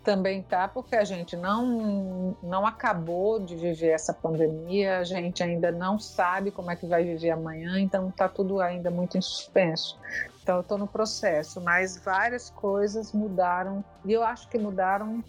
também 0.03 0.41
tá, 0.41 0.67
porque 0.67 0.95
a 0.95 1.03
gente 1.03 1.35
não, 1.35 2.35
não 2.41 2.65
acabou 2.65 3.39
de 3.39 3.55
viver 3.55 3.89
essa 3.89 4.13
pandemia, 4.13 4.99
a 4.99 5.03
gente 5.03 5.43
ainda 5.43 5.71
não 5.71 5.99
sabe 5.99 6.51
como 6.51 6.71
é 6.71 6.75
que 6.75 6.87
vai 6.87 7.03
viver 7.03 7.31
amanhã, 7.31 7.79
então 7.79 8.09
está 8.09 8.27
tudo 8.27 8.61
ainda 8.61 8.89
muito 8.89 9.17
em 9.17 9.21
suspenso. 9.21 9.99
Então 10.41 10.55
eu 10.55 10.61
estou 10.61 10.77
no 10.77 10.87
processo, 10.87 11.61
mas 11.61 12.01
várias 12.03 12.49
coisas 12.49 13.11
mudaram 13.11 13.83
e 14.05 14.13
eu 14.13 14.23
acho 14.23 14.49
que 14.49 14.57
mudaram 14.57 15.23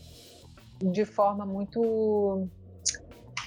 de 0.81 1.05
forma 1.05 1.45
muito 1.45 2.49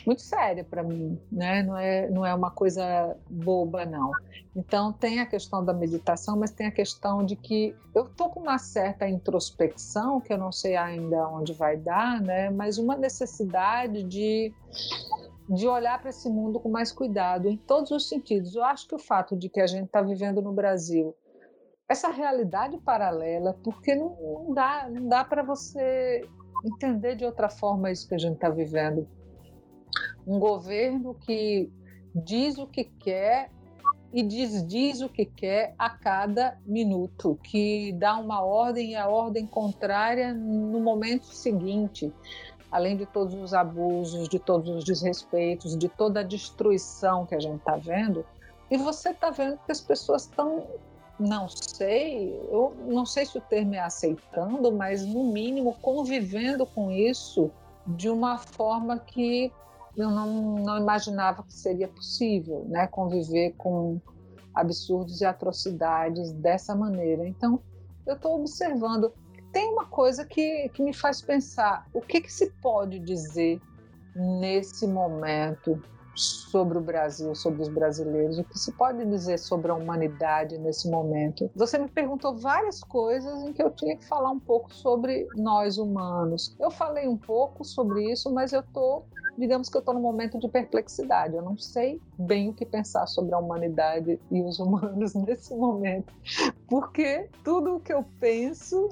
muito 0.05 0.21
séria 0.21 0.63
para 0.63 0.83
mim, 0.83 1.19
né? 1.31 1.63
Não 1.63 1.77
é, 1.77 2.09
não 2.09 2.25
é 2.25 2.33
uma 2.33 2.51
coisa 2.51 3.15
boba, 3.29 3.85
não. 3.85 4.11
Então, 4.55 4.91
tem 4.93 5.19
a 5.19 5.25
questão 5.25 5.63
da 5.63 5.73
meditação, 5.73 6.37
mas 6.37 6.51
tem 6.51 6.67
a 6.67 6.71
questão 6.71 7.25
de 7.25 7.35
que 7.35 7.75
eu 7.95 8.05
estou 8.05 8.29
com 8.29 8.41
uma 8.41 8.57
certa 8.57 9.07
introspecção, 9.07 10.21
que 10.21 10.31
eu 10.31 10.37
não 10.37 10.51
sei 10.51 10.75
ainda 10.75 11.27
onde 11.27 11.53
vai 11.53 11.77
dar, 11.77 12.21
né? 12.21 12.49
Mas 12.49 12.77
uma 12.77 12.95
necessidade 12.95 14.03
de 14.03 14.53
de 15.49 15.67
olhar 15.67 15.99
para 15.99 16.09
esse 16.09 16.29
mundo 16.29 16.57
com 16.57 16.69
mais 16.69 16.89
cuidado 16.89 17.49
em 17.49 17.57
todos 17.57 17.91
os 17.91 18.07
sentidos. 18.07 18.55
Eu 18.55 18.63
acho 18.63 18.87
que 18.87 18.95
o 18.95 18.99
fato 18.99 19.35
de 19.35 19.49
que 19.49 19.59
a 19.59 19.67
gente 19.67 19.87
está 19.87 20.01
vivendo 20.01 20.41
no 20.41 20.53
Brasil 20.53 21.13
essa 21.87 22.07
realidade 22.07 22.77
paralela, 22.79 23.53
porque 23.63 23.93
não, 23.93 24.17
não 24.19 24.53
dá, 24.53 24.89
não 24.89 25.07
dá 25.07 25.23
para 25.23 25.43
você 25.43 26.27
entender 26.65 27.15
de 27.15 27.25
outra 27.25 27.49
forma 27.49 27.91
isso 27.91 28.07
que 28.07 28.15
a 28.15 28.17
gente 28.17 28.35
está 28.35 28.49
vivendo 28.49 29.07
um 30.25 30.39
governo 30.39 31.13
que 31.15 31.71
diz 32.13 32.57
o 32.57 32.67
que 32.67 32.83
quer 32.83 33.49
e 34.13 34.21
desdiz 34.21 35.01
o 35.01 35.09
que 35.09 35.25
quer 35.25 35.73
a 35.77 35.89
cada 35.89 36.57
minuto, 36.65 37.37
que 37.43 37.91
dá 37.93 38.15
uma 38.17 38.43
ordem 38.43 38.91
e 38.91 38.95
a 38.95 39.07
ordem 39.07 39.47
contrária 39.47 40.33
no 40.33 40.79
momento 40.79 41.25
seguinte, 41.25 42.13
além 42.71 42.95
de 42.95 43.07
todos 43.07 43.33
os 43.33 43.55
abusos, 43.55 44.29
de 44.29 44.37
todos 44.37 44.69
os 44.69 44.83
desrespeitos, 44.83 45.75
de 45.75 45.89
toda 45.89 46.19
a 46.19 46.23
destruição 46.23 47.25
que 47.25 47.33
a 47.33 47.39
gente 47.39 47.57
está 47.57 47.75
vendo. 47.75 48.23
E 48.69 48.77
você 48.77 49.09
está 49.09 49.31
vendo 49.31 49.57
que 49.65 49.71
as 49.71 49.81
pessoas 49.81 50.23
estão, 50.23 50.67
não 51.19 51.49
sei, 51.49 52.39
eu 52.51 52.73
não 52.85 53.07
sei 53.07 53.25
se 53.25 53.37
o 53.39 53.41
termo 53.41 53.73
é 53.73 53.79
aceitando, 53.79 54.71
mas 54.71 55.03
no 55.03 55.23
mínimo 55.23 55.75
convivendo 55.81 56.67
com 56.67 56.91
isso 56.91 57.51
de 57.87 58.09
uma 58.09 58.37
forma 58.37 58.99
que 58.99 59.51
eu 59.95 60.09
não, 60.09 60.55
não 60.55 60.77
imaginava 60.77 61.43
que 61.43 61.53
seria 61.53 61.87
possível 61.87 62.65
né, 62.67 62.87
conviver 62.87 63.53
com 63.57 63.99
absurdos 64.53 65.21
e 65.21 65.25
atrocidades 65.25 66.31
dessa 66.33 66.75
maneira. 66.75 67.27
Então, 67.27 67.59
eu 68.05 68.15
estou 68.15 68.39
observando. 68.39 69.13
Tem 69.51 69.71
uma 69.71 69.85
coisa 69.85 70.25
que, 70.25 70.69
que 70.69 70.83
me 70.83 70.93
faz 70.93 71.21
pensar: 71.21 71.87
o 71.93 72.01
que, 72.01 72.21
que 72.21 72.31
se 72.31 72.51
pode 72.61 72.99
dizer 72.99 73.61
nesse 74.15 74.87
momento 74.87 75.81
sobre 76.15 76.77
o 76.77 76.81
Brasil, 76.81 77.33
sobre 77.33 77.63
os 77.63 77.69
brasileiros, 77.69 78.37
o 78.37 78.43
que 78.43 78.57
se 78.57 78.71
pode 78.73 79.03
dizer 79.05 79.39
sobre 79.39 79.71
a 79.71 79.75
humanidade 79.75 80.57
nesse 80.59 80.89
momento. 80.89 81.49
Você 81.55 81.77
me 81.77 81.87
perguntou 81.87 82.37
várias 82.37 82.81
coisas 82.81 83.41
em 83.43 83.51
que 83.51 83.63
eu 83.63 83.71
tinha 83.71 83.97
que 83.97 84.05
falar 84.05 84.29
um 84.29 84.39
pouco 84.39 84.73
sobre 84.73 85.27
nós 85.33 85.77
humanos. 85.77 86.55
Eu 86.59 86.69
falei 86.69 87.07
um 87.07 87.17
pouco 87.17 87.63
sobre 87.63 88.11
isso, 88.11 88.31
mas 88.31 88.53
eu 88.53 88.59
estou 88.59 89.07
digamos 89.37 89.69
que 89.69 89.77
eu 89.77 89.79
estou 89.79 89.93
num 89.93 90.01
momento 90.01 90.39
de 90.39 90.47
perplexidade. 90.47 91.35
Eu 91.35 91.41
não 91.41 91.57
sei 91.57 92.01
bem 92.17 92.49
o 92.49 92.53
que 92.53 92.65
pensar 92.65 93.07
sobre 93.07 93.33
a 93.33 93.39
humanidade 93.39 94.19
e 94.31 94.41
os 94.41 94.59
humanos 94.59 95.13
nesse 95.15 95.55
momento, 95.55 96.13
porque 96.67 97.29
tudo 97.43 97.75
o 97.75 97.79
que 97.79 97.93
eu 97.93 98.05
penso 98.19 98.89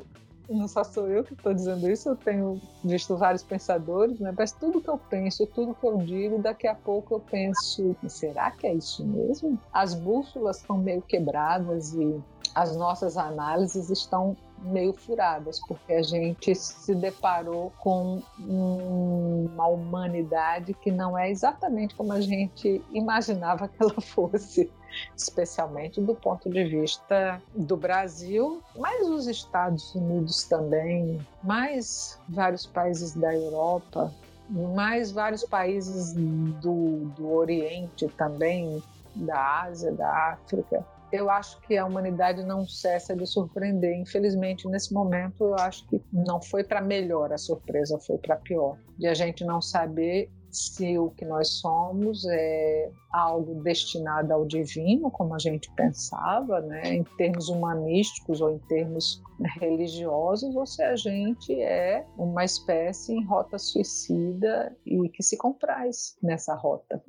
não 0.50 0.68
só 0.68 0.84
sou 0.84 1.08
eu 1.08 1.24
que 1.24 1.34
estou 1.34 1.54
dizendo 1.54 1.90
isso, 1.90 2.10
eu 2.10 2.16
tenho 2.16 2.62
visto 2.84 3.16
vários 3.16 3.44
pensadores, 3.44 4.20
né? 4.20 4.34
mas 4.38 4.52
tudo 4.52 4.82
que 4.82 4.90
eu 4.90 4.98
penso, 4.98 5.46
tudo 5.48 5.74
que 5.74 5.86
eu 5.86 5.98
digo, 5.98 6.40
daqui 6.40 6.68
a 6.68 6.76
pouco 6.76 7.16
eu 7.16 7.20
penso, 7.20 7.96
será 8.08 8.52
que 8.52 8.68
é 8.68 8.74
isso 8.74 9.06
mesmo? 9.06 9.58
As 9.72 9.94
bússolas 9.94 10.58
estão 10.58 10.78
meio 10.78 11.02
quebradas 11.02 11.94
e 11.94 12.22
as 12.54 12.76
nossas 12.76 13.18
análises 13.18 13.90
estão 13.90 14.36
meio 14.62 14.94
furadas, 14.94 15.60
porque 15.68 15.94
a 15.94 16.04
gente 16.04 16.54
se 16.56 16.94
deparou 16.94 17.72
com 17.80 18.22
uma 18.40 19.68
humanidade 19.68 20.74
que 20.74 20.92
não 20.92 21.18
é 21.18 21.30
exatamente 21.30 21.96
como 21.96 22.14
a 22.14 22.22
gente 22.22 22.82
imaginava 22.92 23.68
que 23.68 23.82
ela 23.82 24.00
fosse 24.02 24.72
especialmente 25.16 26.02
do 26.02 26.14
ponto 26.14 26.50
de 26.50 26.64
vista 26.66 27.42
do 27.56 27.78
Brasil, 27.78 28.62
mas 28.78 29.08
os 29.08 29.28
Estados 29.28 29.96
Unidos 29.96 30.44
também, 30.44 31.20
mais 31.44 32.20
vários 32.28 32.66
países 32.66 33.14
da 33.16 33.34
Europa, 33.34 34.14
mais 34.50 35.12
vários 35.12 35.44
países 35.44 36.14
do, 36.14 37.06
do 37.16 37.32
Oriente 37.32 38.08
também, 38.18 38.84
da 39.16 39.62
Ásia, 39.62 39.92
da 39.92 40.34
África. 40.34 40.86
Eu 41.12 41.30
acho 41.30 41.60
que 41.62 41.78
a 41.78 41.86
humanidade 41.86 42.44
não 42.44 42.66
cessa 42.66 43.16
de 43.16 43.26
surpreender. 43.26 43.98
Infelizmente, 43.98 44.68
nesse 44.68 44.94
momento, 44.94 45.44
eu 45.44 45.56
acho 45.56 45.86
que 45.88 46.02
não 46.12 46.42
foi 46.42 46.64
para 46.64 46.82
melhor 46.82 47.34
a 47.34 47.38
surpresa, 47.38 48.00
foi 48.00 48.18
para 48.18 48.38
pior. 48.38 48.78
De 48.98 49.08
a 49.08 49.14
gente 49.14 49.44
não 49.44 49.62
saber 49.62 50.32
se 50.52 50.98
o 50.98 51.10
que 51.12 51.26
nós 51.26 51.50
somos 51.60 52.26
é 52.26 52.92
algo 53.12 53.62
destinado 53.62 54.34
ao 54.34 54.46
divino, 54.46 55.12
como 55.12 55.36
a 55.36 55.40
gente 55.40 55.72
pensava, 55.76 56.62
né, 56.62 56.96
em 56.96 57.04
termos 57.18 57.50
humanísticos 57.50 58.42
ou 58.42 58.52
em 58.52 58.60
termos 58.60 59.22
religiosos, 59.60 60.56
ou 60.56 60.66
se 60.66 60.82
a 60.84 60.96
gente 60.96 61.54
é 61.60 62.06
uma 62.18 62.46
espécie 62.46 63.14
em 63.14 63.26
rota 63.26 63.58
suicida 63.58 64.76
e 64.86 65.10
que 65.10 65.24
se 65.24 65.38
compraz 65.38 66.16
nessa 66.22 66.56
rota 66.56 67.02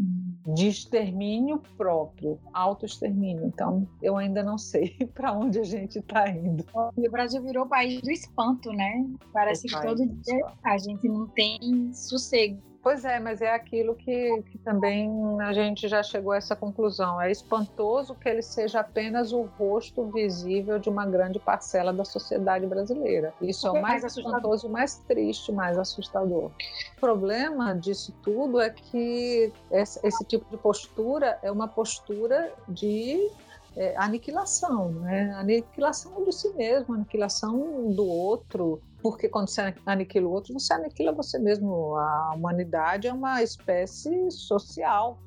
de 0.54 0.68
extermínio 0.68 1.62
próprio, 1.76 2.38
autoextermínio. 2.52 3.46
Então, 3.46 3.86
eu 4.02 4.16
ainda 4.16 4.42
não 4.42 4.56
sei 4.56 4.96
para 5.14 5.32
onde 5.32 5.60
a 5.60 5.64
gente 5.64 5.98
está 5.98 6.28
indo. 6.28 6.64
E 6.96 7.06
o 7.06 7.10
Brasil 7.10 7.42
virou 7.42 7.66
país 7.66 8.00
do 8.00 8.10
espanto, 8.10 8.72
né? 8.72 9.06
Parece 9.32 9.68
que 9.68 9.80
todo 9.80 10.06
dia 10.06 10.46
a 10.64 10.78
gente 10.78 11.06
não 11.08 11.26
tem 11.28 11.92
sossego 11.92 12.71
Pois 12.82 13.04
é, 13.04 13.20
mas 13.20 13.40
é 13.40 13.54
aquilo 13.54 13.94
que, 13.94 14.42
que, 14.50 14.58
também 14.58 15.08
a 15.40 15.52
gente 15.52 15.86
já 15.86 16.02
chegou 16.02 16.32
a 16.32 16.36
essa 16.36 16.56
conclusão. 16.56 17.20
É 17.20 17.30
espantoso 17.30 18.12
que 18.16 18.28
ele 18.28 18.42
seja 18.42 18.80
apenas 18.80 19.32
o 19.32 19.42
rosto 19.42 20.04
visível 20.06 20.80
de 20.80 20.88
uma 20.88 21.06
grande 21.06 21.38
parcela 21.38 21.92
da 21.92 22.04
sociedade 22.04 22.66
brasileira. 22.66 23.32
Isso 23.40 23.68
é 23.68 23.70
o 23.70 23.74
mais, 23.74 24.02
mais 24.02 24.16
espantoso, 24.16 24.66
o 24.66 24.70
mais 24.70 24.96
triste, 25.06 25.52
o 25.52 25.54
mais 25.54 25.78
assustador. 25.78 26.50
O 26.96 27.00
problema 27.00 27.72
disso 27.72 28.12
tudo 28.20 28.60
é 28.60 28.70
que 28.70 29.52
esse, 29.70 30.04
esse 30.04 30.24
tipo 30.24 30.50
de 30.50 30.56
postura 30.56 31.38
é 31.40 31.52
uma 31.52 31.68
postura 31.68 32.52
de 32.68 33.30
é, 33.76 33.96
aniquilação, 33.96 34.90
né? 34.92 35.32
Aniquilação 35.34 36.24
de 36.24 36.32
si 36.32 36.52
mesmo, 36.54 36.94
aniquilação 36.94 37.90
do 37.90 38.06
outro, 38.06 38.80
porque 39.02 39.28
quando 39.28 39.48
você 39.48 39.74
aniquila 39.86 40.28
o 40.28 40.32
outro, 40.32 40.52
você 40.52 40.72
aniquila 40.74 41.12
você 41.12 41.38
mesmo. 41.38 41.96
A 41.96 42.34
humanidade 42.34 43.08
é 43.08 43.12
uma 43.12 43.42
espécie 43.42 44.30
social. 44.30 45.18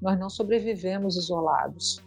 Nós 0.00 0.18
não 0.18 0.30
sobrevivemos 0.30 1.16
isolados 1.16 2.04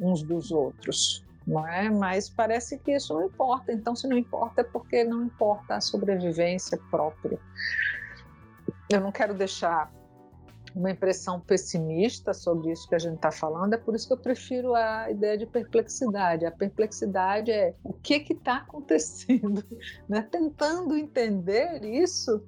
uns 0.00 0.22
dos 0.22 0.50
outros, 0.50 1.24
não 1.46 1.66
é? 1.66 1.90
Mas 1.90 2.28
parece 2.30 2.78
que 2.78 2.92
isso 2.92 3.12
não 3.12 3.26
importa. 3.26 3.72
Então, 3.72 3.94
se 3.94 4.08
não 4.08 4.16
importa, 4.16 4.62
é 4.62 4.64
porque 4.64 5.04
não 5.04 5.24
importa 5.24 5.76
a 5.76 5.80
sobrevivência 5.80 6.78
própria. 6.90 7.38
Eu 8.90 9.00
não 9.00 9.12
quero 9.12 9.34
deixar 9.34 9.92
uma 10.74 10.90
impressão 10.90 11.40
pessimista 11.40 12.34
sobre 12.34 12.72
isso 12.72 12.88
que 12.88 12.94
a 12.94 12.98
gente 12.98 13.14
está 13.14 13.30
falando, 13.30 13.74
é 13.74 13.76
por 13.76 13.94
isso 13.94 14.08
que 14.08 14.12
eu 14.12 14.18
prefiro 14.18 14.74
a 14.74 15.10
ideia 15.10 15.38
de 15.38 15.46
perplexidade. 15.46 16.44
A 16.44 16.50
perplexidade 16.50 17.52
é 17.52 17.74
o 17.84 17.92
que 17.92 18.14
está 18.32 18.56
acontecendo, 18.56 19.64
né? 20.08 20.26
tentando 20.30 20.96
entender 20.96 21.84
isso. 21.84 22.42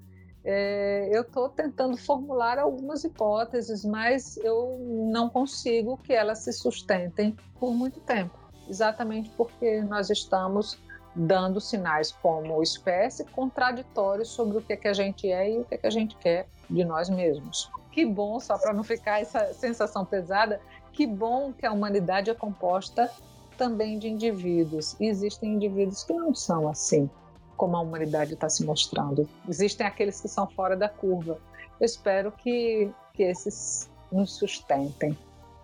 É, 0.45 1.09
eu 1.13 1.23
estou 1.23 1.49
tentando 1.49 1.97
formular 1.97 2.59
algumas 2.59 3.03
hipóteses, 3.05 3.85
mas 3.85 4.37
eu 4.39 4.79
não 5.13 5.29
consigo 5.29 5.97
que 5.99 6.13
elas 6.13 6.39
se 6.41 6.53
sustentem 6.53 7.37
por 7.59 7.73
muito 7.75 7.99
tempo, 8.01 8.39
exatamente 8.69 9.29
porque 9.31 9.81
nós 9.83 10.09
estamos 10.09 10.79
dando 11.17 11.61
sinais 11.61 12.13
como 12.13 12.63
espécie 12.63 13.25
contraditórios 13.25 14.29
sobre 14.29 14.59
o 14.59 14.63
que, 14.63 14.75
é 14.75 14.77
que 14.77 14.87
a 14.87 14.93
gente 14.93 15.29
é 15.33 15.51
e 15.51 15.59
o 15.59 15.65
que, 15.65 15.75
é 15.75 15.79
que 15.79 15.87
a 15.87 15.91
gente 15.91 16.15
quer 16.17 16.47
de 16.69 16.85
nós 16.85 17.09
mesmos 17.09 17.71
que 17.97 18.05
bom, 18.05 18.39
só 18.39 18.59
para 18.59 18.75
não 18.75 18.85
ficar 18.85 19.23
essa 19.23 19.55
sensação 19.55 20.05
pesada, 20.05 20.61
que 20.93 21.07
bom 21.07 21.51
que 21.51 21.65
a 21.65 21.73
humanidade 21.73 22.29
é 22.29 22.35
composta 22.35 23.11
também 23.57 23.99
de 23.99 24.07
indivíduos. 24.07 24.95
E 25.01 25.07
existem 25.07 25.55
indivíduos 25.55 26.05
que 26.05 26.13
não 26.13 26.35
são 26.35 26.69
assim, 26.69 27.09
como 27.57 27.75
a 27.75 27.81
humanidade 27.81 28.35
está 28.35 28.51
se 28.51 28.67
mostrando. 28.67 29.27
Existem 29.49 29.87
aqueles 29.87 30.21
que 30.21 30.29
são 30.29 30.47
fora 30.47 30.77
da 30.77 30.91
curva. 30.91 31.39
Eu 31.81 31.87
espero 31.87 32.31
que, 32.31 32.93
que 33.15 33.23
esses 33.23 33.89
nos 34.13 34.35
sustentem, 34.35 35.17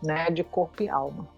né, 0.02 0.30
de 0.30 0.42
corpo 0.42 0.82
e 0.82 0.88
alma. 0.88 1.28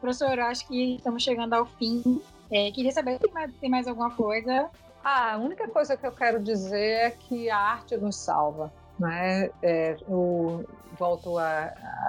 Professor, 0.00 0.38
eu 0.38 0.44
acho 0.44 0.68
que 0.68 0.94
estamos 0.94 1.24
chegando 1.24 1.54
ao 1.54 1.66
fim. 1.66 2.22
É, 2.48 2.70
queria 2.70 2.92
saber 2.92 3.18
se 3.18 3.54
tem 3.54 3.68
mais 3.68 3.88
alguma 3.88 4.12
coisa. 4.12 4.70
Ah, 5.02 5.32
a 5.32 5.36
única 5.36 5.66
coisa 5.66 5.96
que 5.96 6.06
eu 6.06 6.12
quero 6.12 6.40
dizer 6.40 7.06
é 7.06 7.10
que 7.10 7.50
a 7.50 7.58
arte 7.58 7.96
nos 7.96 8.14
salva. 8.14 8.72
Né? 8.98 9.50
É, 9.62 9.96
eu 10.08 10.64
volto 10.98 11.36
a, 11.38 11.64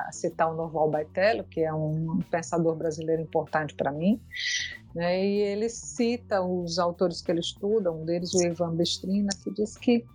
a, 0.08 0.10
citar 0.12 0.52
o 0.52 0.56
Norval 0.56 0.90
Baitello, 0.90 1.44
que 1.44 1.62
é 1.62 1.74
um 1.74 2.20
pensador 2.30 2.76
brasileiro 2.76 3.22
importante 3.22 3.74
para 3.74 3.92
mim, 3.92 4.22
né? 4.94 5.26
e 5.26 5.42
ele 5.42 5.68
cita 5.70 6.42
os 6.42 6.78
autores 6.78 7.22
que 7.22 7.32
ele 7.32 7.40
estuda, 7.40 7.92
um 7.92 8.06
deles 8.06 8.34
o 8.34 8.46
Ivan 8.46 8.76
Bestrina, 8.76 9.30
que 9.44 9.52
diz 9.52 9.76
que 9.78 10.06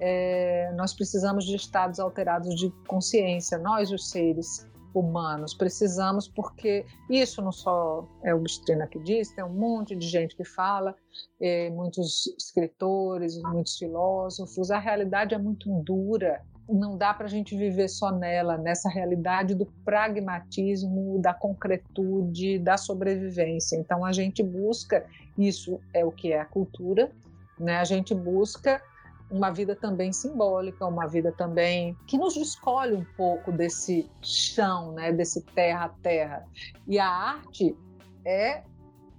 é, 0.00 0.72
nós 0.74 0.94
precisamos 0.94 1.44
de 1.44 1.56
estados 1.56 2.00
alterados 2.00 2.54
de 2.54 2.70
consciência, 2.86 3.58
nós 3.58 3.90
os 3.90 4.10
seres 4.10 4.66
humanos 4.98 5.54
precisamos, 5.54 6.26
porque 6.26 6.84
isso 7.10 7.42
não 7.42 7.52
só 7.52 8.08
é 8.24 8.34
o 8.34 8.40
Bestrina 8.40 8.86
que 8.86 8.98
diz, 8.98 9.30
tem 9.30 9.44
um 9.44 9.52
monte 9.52 9.94
de 9.94 10.06
gente 10.06 10.34
que 10.34 10.44
fala, 10.44 10.94
é, 11.40 11.70
muitos 11.70 12.26
escritores, 12.38 13.40
muitos 13.42 13.76
filósofos, 13.76 14.70
a 14.70 14.78
realidade 14.78 15.34
é 15.34 15.38
muito 15.38 15.70
dura, 15.82 16.42
não 16.68 16.96
dá 16.96 17.14
para 17.14 17.26
a 17.26 17.28
gente 17.28 17.56
viver 17.56 17.88
só 17.88 18.10
nela, 18.10 18.58
nessa 18.58 18.88
realidade 18.88 19.54
do 19.54 19.66
pragmatismo, 19.84 21.20
da 21.20 21.32
concretude, 21.32 22.58
da 22.58 22.76
sobrevivência. 22.76 23.76
Então 23.76 24.04
a 24.04 24.12
gente 24.12 24.42
busca, 24.42 25.06
isso 25.38 25.80
é 25.94 26.04
o 26.04 26.10
que 26.10 26.32
é 26.32 26.40
a 26.40 26.44
cultura, 26.44 27.12
né? 27.58 27.76
a 27.76 27.84
gente 27.84 28.14
busca 28.14 28.82
uma 29.30 29.50
vida 29.50 29.74
também 29.74 30.12
simbólica, 30.12 30.86
uma 30.86 31.06
vida 31.06 31.32
também 31.32 31.96
que 32.06 32.16
nos 32.16 32.36
escolhe 32.36 32.94
um 32.94 33.04
pouco 33.16 33.50
desse 33.50 34.08
chão, 34.22 34.92
né, 34.92 35.12
desse 35.12 35.42
terra 35.42 35.86
a 35.86 35.88
terra. 35.88 36.46
E 36.86 36.98
a 36.98 37.08
arte 37.08 37.76
é, 38.24 38.62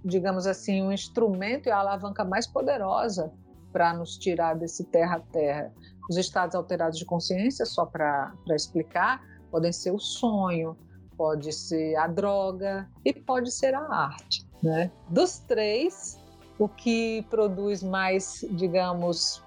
digamos 0.04 0.46
assim, 0.46 0.82
um 0.82 0.92
instrumento 0.92 1.66
e 1.66 1.70
a 1.70 1.78
alavanca 1.78 2.24
mais 2.24 2.46
poderosa 2.46 3.32
para 3.72 3.92
nos 3.92 4.16
tirar 4.16 4.54
desse 4.54 4.84
terra 4.84 5.16
a 5.16 5.20
terra. 5.20 5.72
Os 6.08 6.16
estados 6.16 6.54
alterados 6.54 6.98
de 6.98 7.04
consciência, 7.04 7.66
só 7.66 7.84
para 7.84 8.32
explicar, 8.50 9.22
podem 9.50 9.72
ser 9.72 9.92
o 9.92 9.98
sonho, 9.98 10.76
pode 11.16 11.52
ser 11.52 11.96
a 11.96 12.06
droga 12.06 12.88
e 13.04 13.12
pode 13.12 13.50
ser 13.50 13.74
a 13.74 13.80
arte. 13.80 14.46
Né? 14.62 14.90
Dos 15.08 15.40
três, 15.40 16.18
o 16.58 16.68
que 16.68 17.26
produz 17.28 17.82
mais, 17.82 18.44
digamos, 18.52 19.42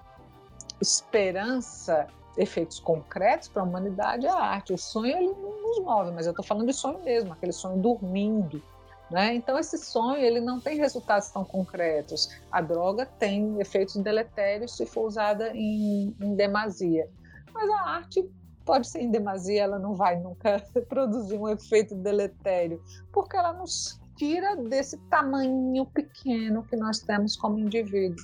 esperança, 0.81 2.07
efeitos 2.37 2.79
concretos 2.79 3.47
para 3.47 3.61
a 3.61 3.65
humanidade 3.65 4.25
é 4.25 4.29
a 4.29 4.35
arte. 4.35 4.73
O 4.73 4.77
sonho 4.77 5.15
ele 5.15 5.27
não 5.27 5.61
nos 5.61 5.79
move, 5.79 6.11
mas 6.11 6.25
eu 6.25 6.31
estou 6.31 6.45
falando 6.45 6.67
de 6.67 6.73
sonho 6.73 6.99
mesmo, 7.03 7.33
aquele 7.33 7.51
sonho 7.51 7.77
dormindo. 7.77 8.61
Né? 9.09 9.35
Então 9.35 9.59
esse 9.59 9.77
sonho 9.77 10.23
ele 10.23 10.39
não 10.39 10.59
tem 10.59 10.77
resultados 10.77 11.29
tão 11.29 11.43
concretos. 11.43 12.29
A 12.51 12.61
droga 12.61 13.05
tem 13.05 13.59
efeitos 13.59 13.95
deletérios 13.97 14.75
se 14.77 14.85
for 14.85 15.05
usada 15.05 15.51
em, 15.53 16.15
em 16.19 16.35
demasia, 16.35 17.09
mas 17.53 17.69
a 17.69 17.81
arte 17.81 18.29
pode 18.65 18.87
ser 18.87 19.01
em 19.01 19.11
demasia, 19.11 19.63
ela 19.63 19.79
não 19.79 19.95
vai 19.95 20.17
nunca 20.17 20.63
produzir 20.87 21.37
um 21.37 21.49
efeito 21.49 21.93
deletério, 21.95 22.81
porque 23.11 23.35
ela 23.35 23.51
nos 23.51 23.99
tira 24.15 24.55
desse 24.55 24.97
tamanho 25.09 25.85
pequeno 25.87 26.63
que 26.63 26.77
nós 26.77 26.99
temos 26.99 27.35
como 27.35 27.59
indivíduo. 27.59 28.23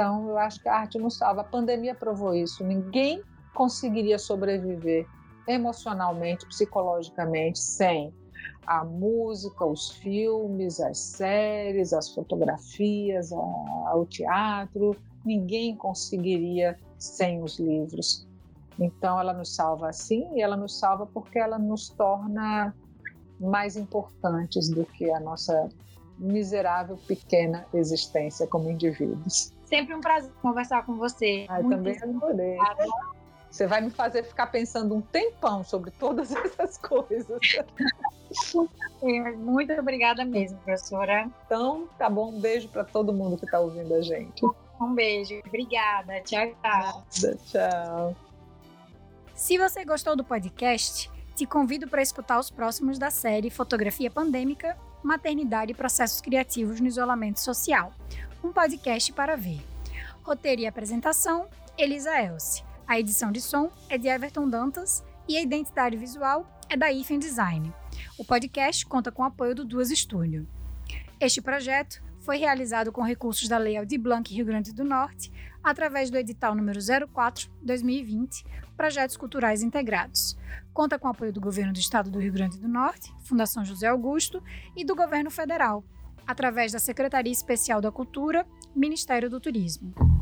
Então, 0.00 0.30
eu 0.30 0.38
acho 0.38 0.62
que 0.62 0.66
a 0.66 0.76
arte 0.76 0.98
nos 0.98 1.18
salva. 1.18 1.42
A 1.42 1.44
pandemia 1.44 1.94
provou 1.94 2.34
isso. 2.34 2.64
Ninguém 2.64 3.22
conseguiria 3.52 4.18
sobreviver 4.18 5.06
emocionalmente, 5.46 6.46
psicologicamente, 6.46 7.58
sem 7.58 8.10
a 8.66 8.82
música, 8.82 9.62
os 9.66 9.90
filmes, 9.90 10.80
as 10.80 10.96
séries, 10.96 11.92
as 11.92 12.14
fotografias, 12.14 13.30
a, 13.30 13.94
o 13.94 14.06
teatro. 14.06 14.96
Ninguém 15.22 15.76
conseguiria 15.76 16.78
sem 16.98 17.42
os 17.42 17.58
livros. 17.58 18.26
Então, 18.78 19.20
ela 19.20 19.34
nos 19.34 19.54
salva 19.54 19.90
assim 19.90 20.30
e 20.32 20.40
ela 20.40 20.56
nos 20.56 20.78
salva 20.78 21.04
porque 21.04 21.38
ela 21.38 21.58
nos 21.58 21.90
torna 21.90 22.74
mais 23.38 23.76
importantes 23.76 24.70
do 24.70 24.86
que 24.86 25.10
a 25.10 25.20
nossa 25.20 25.68
miserável 26.18 26.96
pequena 27.06 27.66
existência 27.74 28.46
como 28.46 28.70
indivíduos. 28.70 29.59
Sempre 29.70 29.94
um 29.94 30.00
prazer 30.00 30.32
conversar 30.42 30.84
com 30.84 30.96
você. 30.96 31.46
Ai, 31.48 31.62
também 31.62 31.96
adorei. 32.02 32.58
Você 33.48 33.66
vai 33.66 33.80
me 33.80 33.90
fazer 33.90 34.24
ficar 34.24 34.48
pensando 34.48 34.94
um 34.94 35.00
tempão 35.00 35.64
sobre 35.64 35.92
todas 35.92 36.30
essas 36.34 36.76
coisas. 36.76 37.40
É, 39.02 39.32
muito 39.32 39.72
obrigada 39.72 40.24
mesmo, 40.24 40.58
professora. 40.58 41.30
Então, 41.46 41.88
tá 41.96 42.10
bom. 42.10 42.30
Um 42.30 42.40
beijo 42.40 42.68
para 42.68 42.84
todo 42.84 43.12
mundo 43.12 43.36
que 43.38 43.44
está 43.44 43.60
ouvindo 43.60 43.94
a 43.94 44.02
gente. 44.02 44.44
Um 44.80 44.92
beijo. 44.92 45.40
Obrigada. 45.46 46.20
Tchau, 46.22 46.52
tchau. 46.62 47.36
Tchau. 47.46 48.16
Se 49.34 49.56
você 49.56 49.84
gostou 49.84 50.16
do 50.16 50.24
podcast, 50.24 51.10
te 51.34 51.46
convido 51.46 51.88
para 51.88 52.02
escutar 52.02 52.38
os 52.38 52.50
próximos 52.50 52.98
da 52.98 53.10
série 53.10 53.50
Fotografia 53.50 54.10
Pandêmica, 54.10 54.76
Maternidade 55.02 55.72
e 55.72 55.74
Processos 55.74 56.20
Criativos 56.20 56.80
no 56.80 56.86
Isolamento 56.86 57.40
Social, 57.40 57.92
um 58.42 58.52
podcast 58.52 59.12
para 59.12 59.36
ver. 59.36 59.60
Roteiro 60.22 60.62
e 60.62 60.66
apresentação, 60.66 61.48
Elisa 61.76 62.10
Elce. 62.20 62.62
A 62.86 62.98
edição 62.98 63.30
de 63.30 63.40
som 63.40 63.70
é 63.88 63.98
de 63.98 64.08
Everton 64.08 64.48
Dantas 64.48 65.04
e 65.28 65.36
a 65.36 65.42
identidade 65.42 65.96
visual 65.96 66.46
é 66.68 66.76
da 66.76 66.90
IFEM 66.90 67.18
Design. 67.18 67.72
O 68.18 68.24
podcast 68.24 68.86
conta 68.86 69.12
com 69.12 69.22
o 69.22 69.26
apoio 69.26 69.54
do 69.54 69.64
Duas 69.64 69.90
Estúdio. 69.90 70.48
Este 71.20 71.40
projeto 71.40 72.02
foi 72.20 72.38
realizado 72.38 72.90
com 72.90 73.02
recursos 73.02 73.48
da 73.48 73.58
Lei 73.58 73.76
Aldir 73.76 74.00
Blanc 74.00 74.34
Rio 74.34 74.46
Grande 74.46 74.72
do 74.72 74.84
Norte, 74.84 75.30
através 75.62 76.10
do 76.10 76.16
edital 76.16 76.54
número 76.54 76.80
04/2020, 76.80 78.44
Projetos 78.76 79.16
Culturais 79.16 79.62
Integrados. 79.62 80.36
Conta 80.72 80.98
com 80.98 81.08
o 81.08 81.10
apoio 81.10 81.32
do 81.32 81.40
Governo 81.40 81.72
do 81.72 81.78
Estado 81.78 82.10
do 82.10 82.18
Rio 82.18 82.32
Grande 82.32 82.58
do 82.58 82.68
Norte, 82.68 83.12
Fundação 83.20 83.64
José 83.64 83.86
Augusto 83.86 84.42
e 84.74 84.84
do 84.84 84.96
Governo 84.96 85.30
Federal, 85.30 85.84
através 86.30 86.72
da 86.72 86.78
Secretaria 86.78 87.32
Especial 87.32 87.80
da 87.80 87.90
Cultura, 87.90 88.46
Ministério 88.74 89.28
do 89.28 89.40
Turismo. 89.40 90.19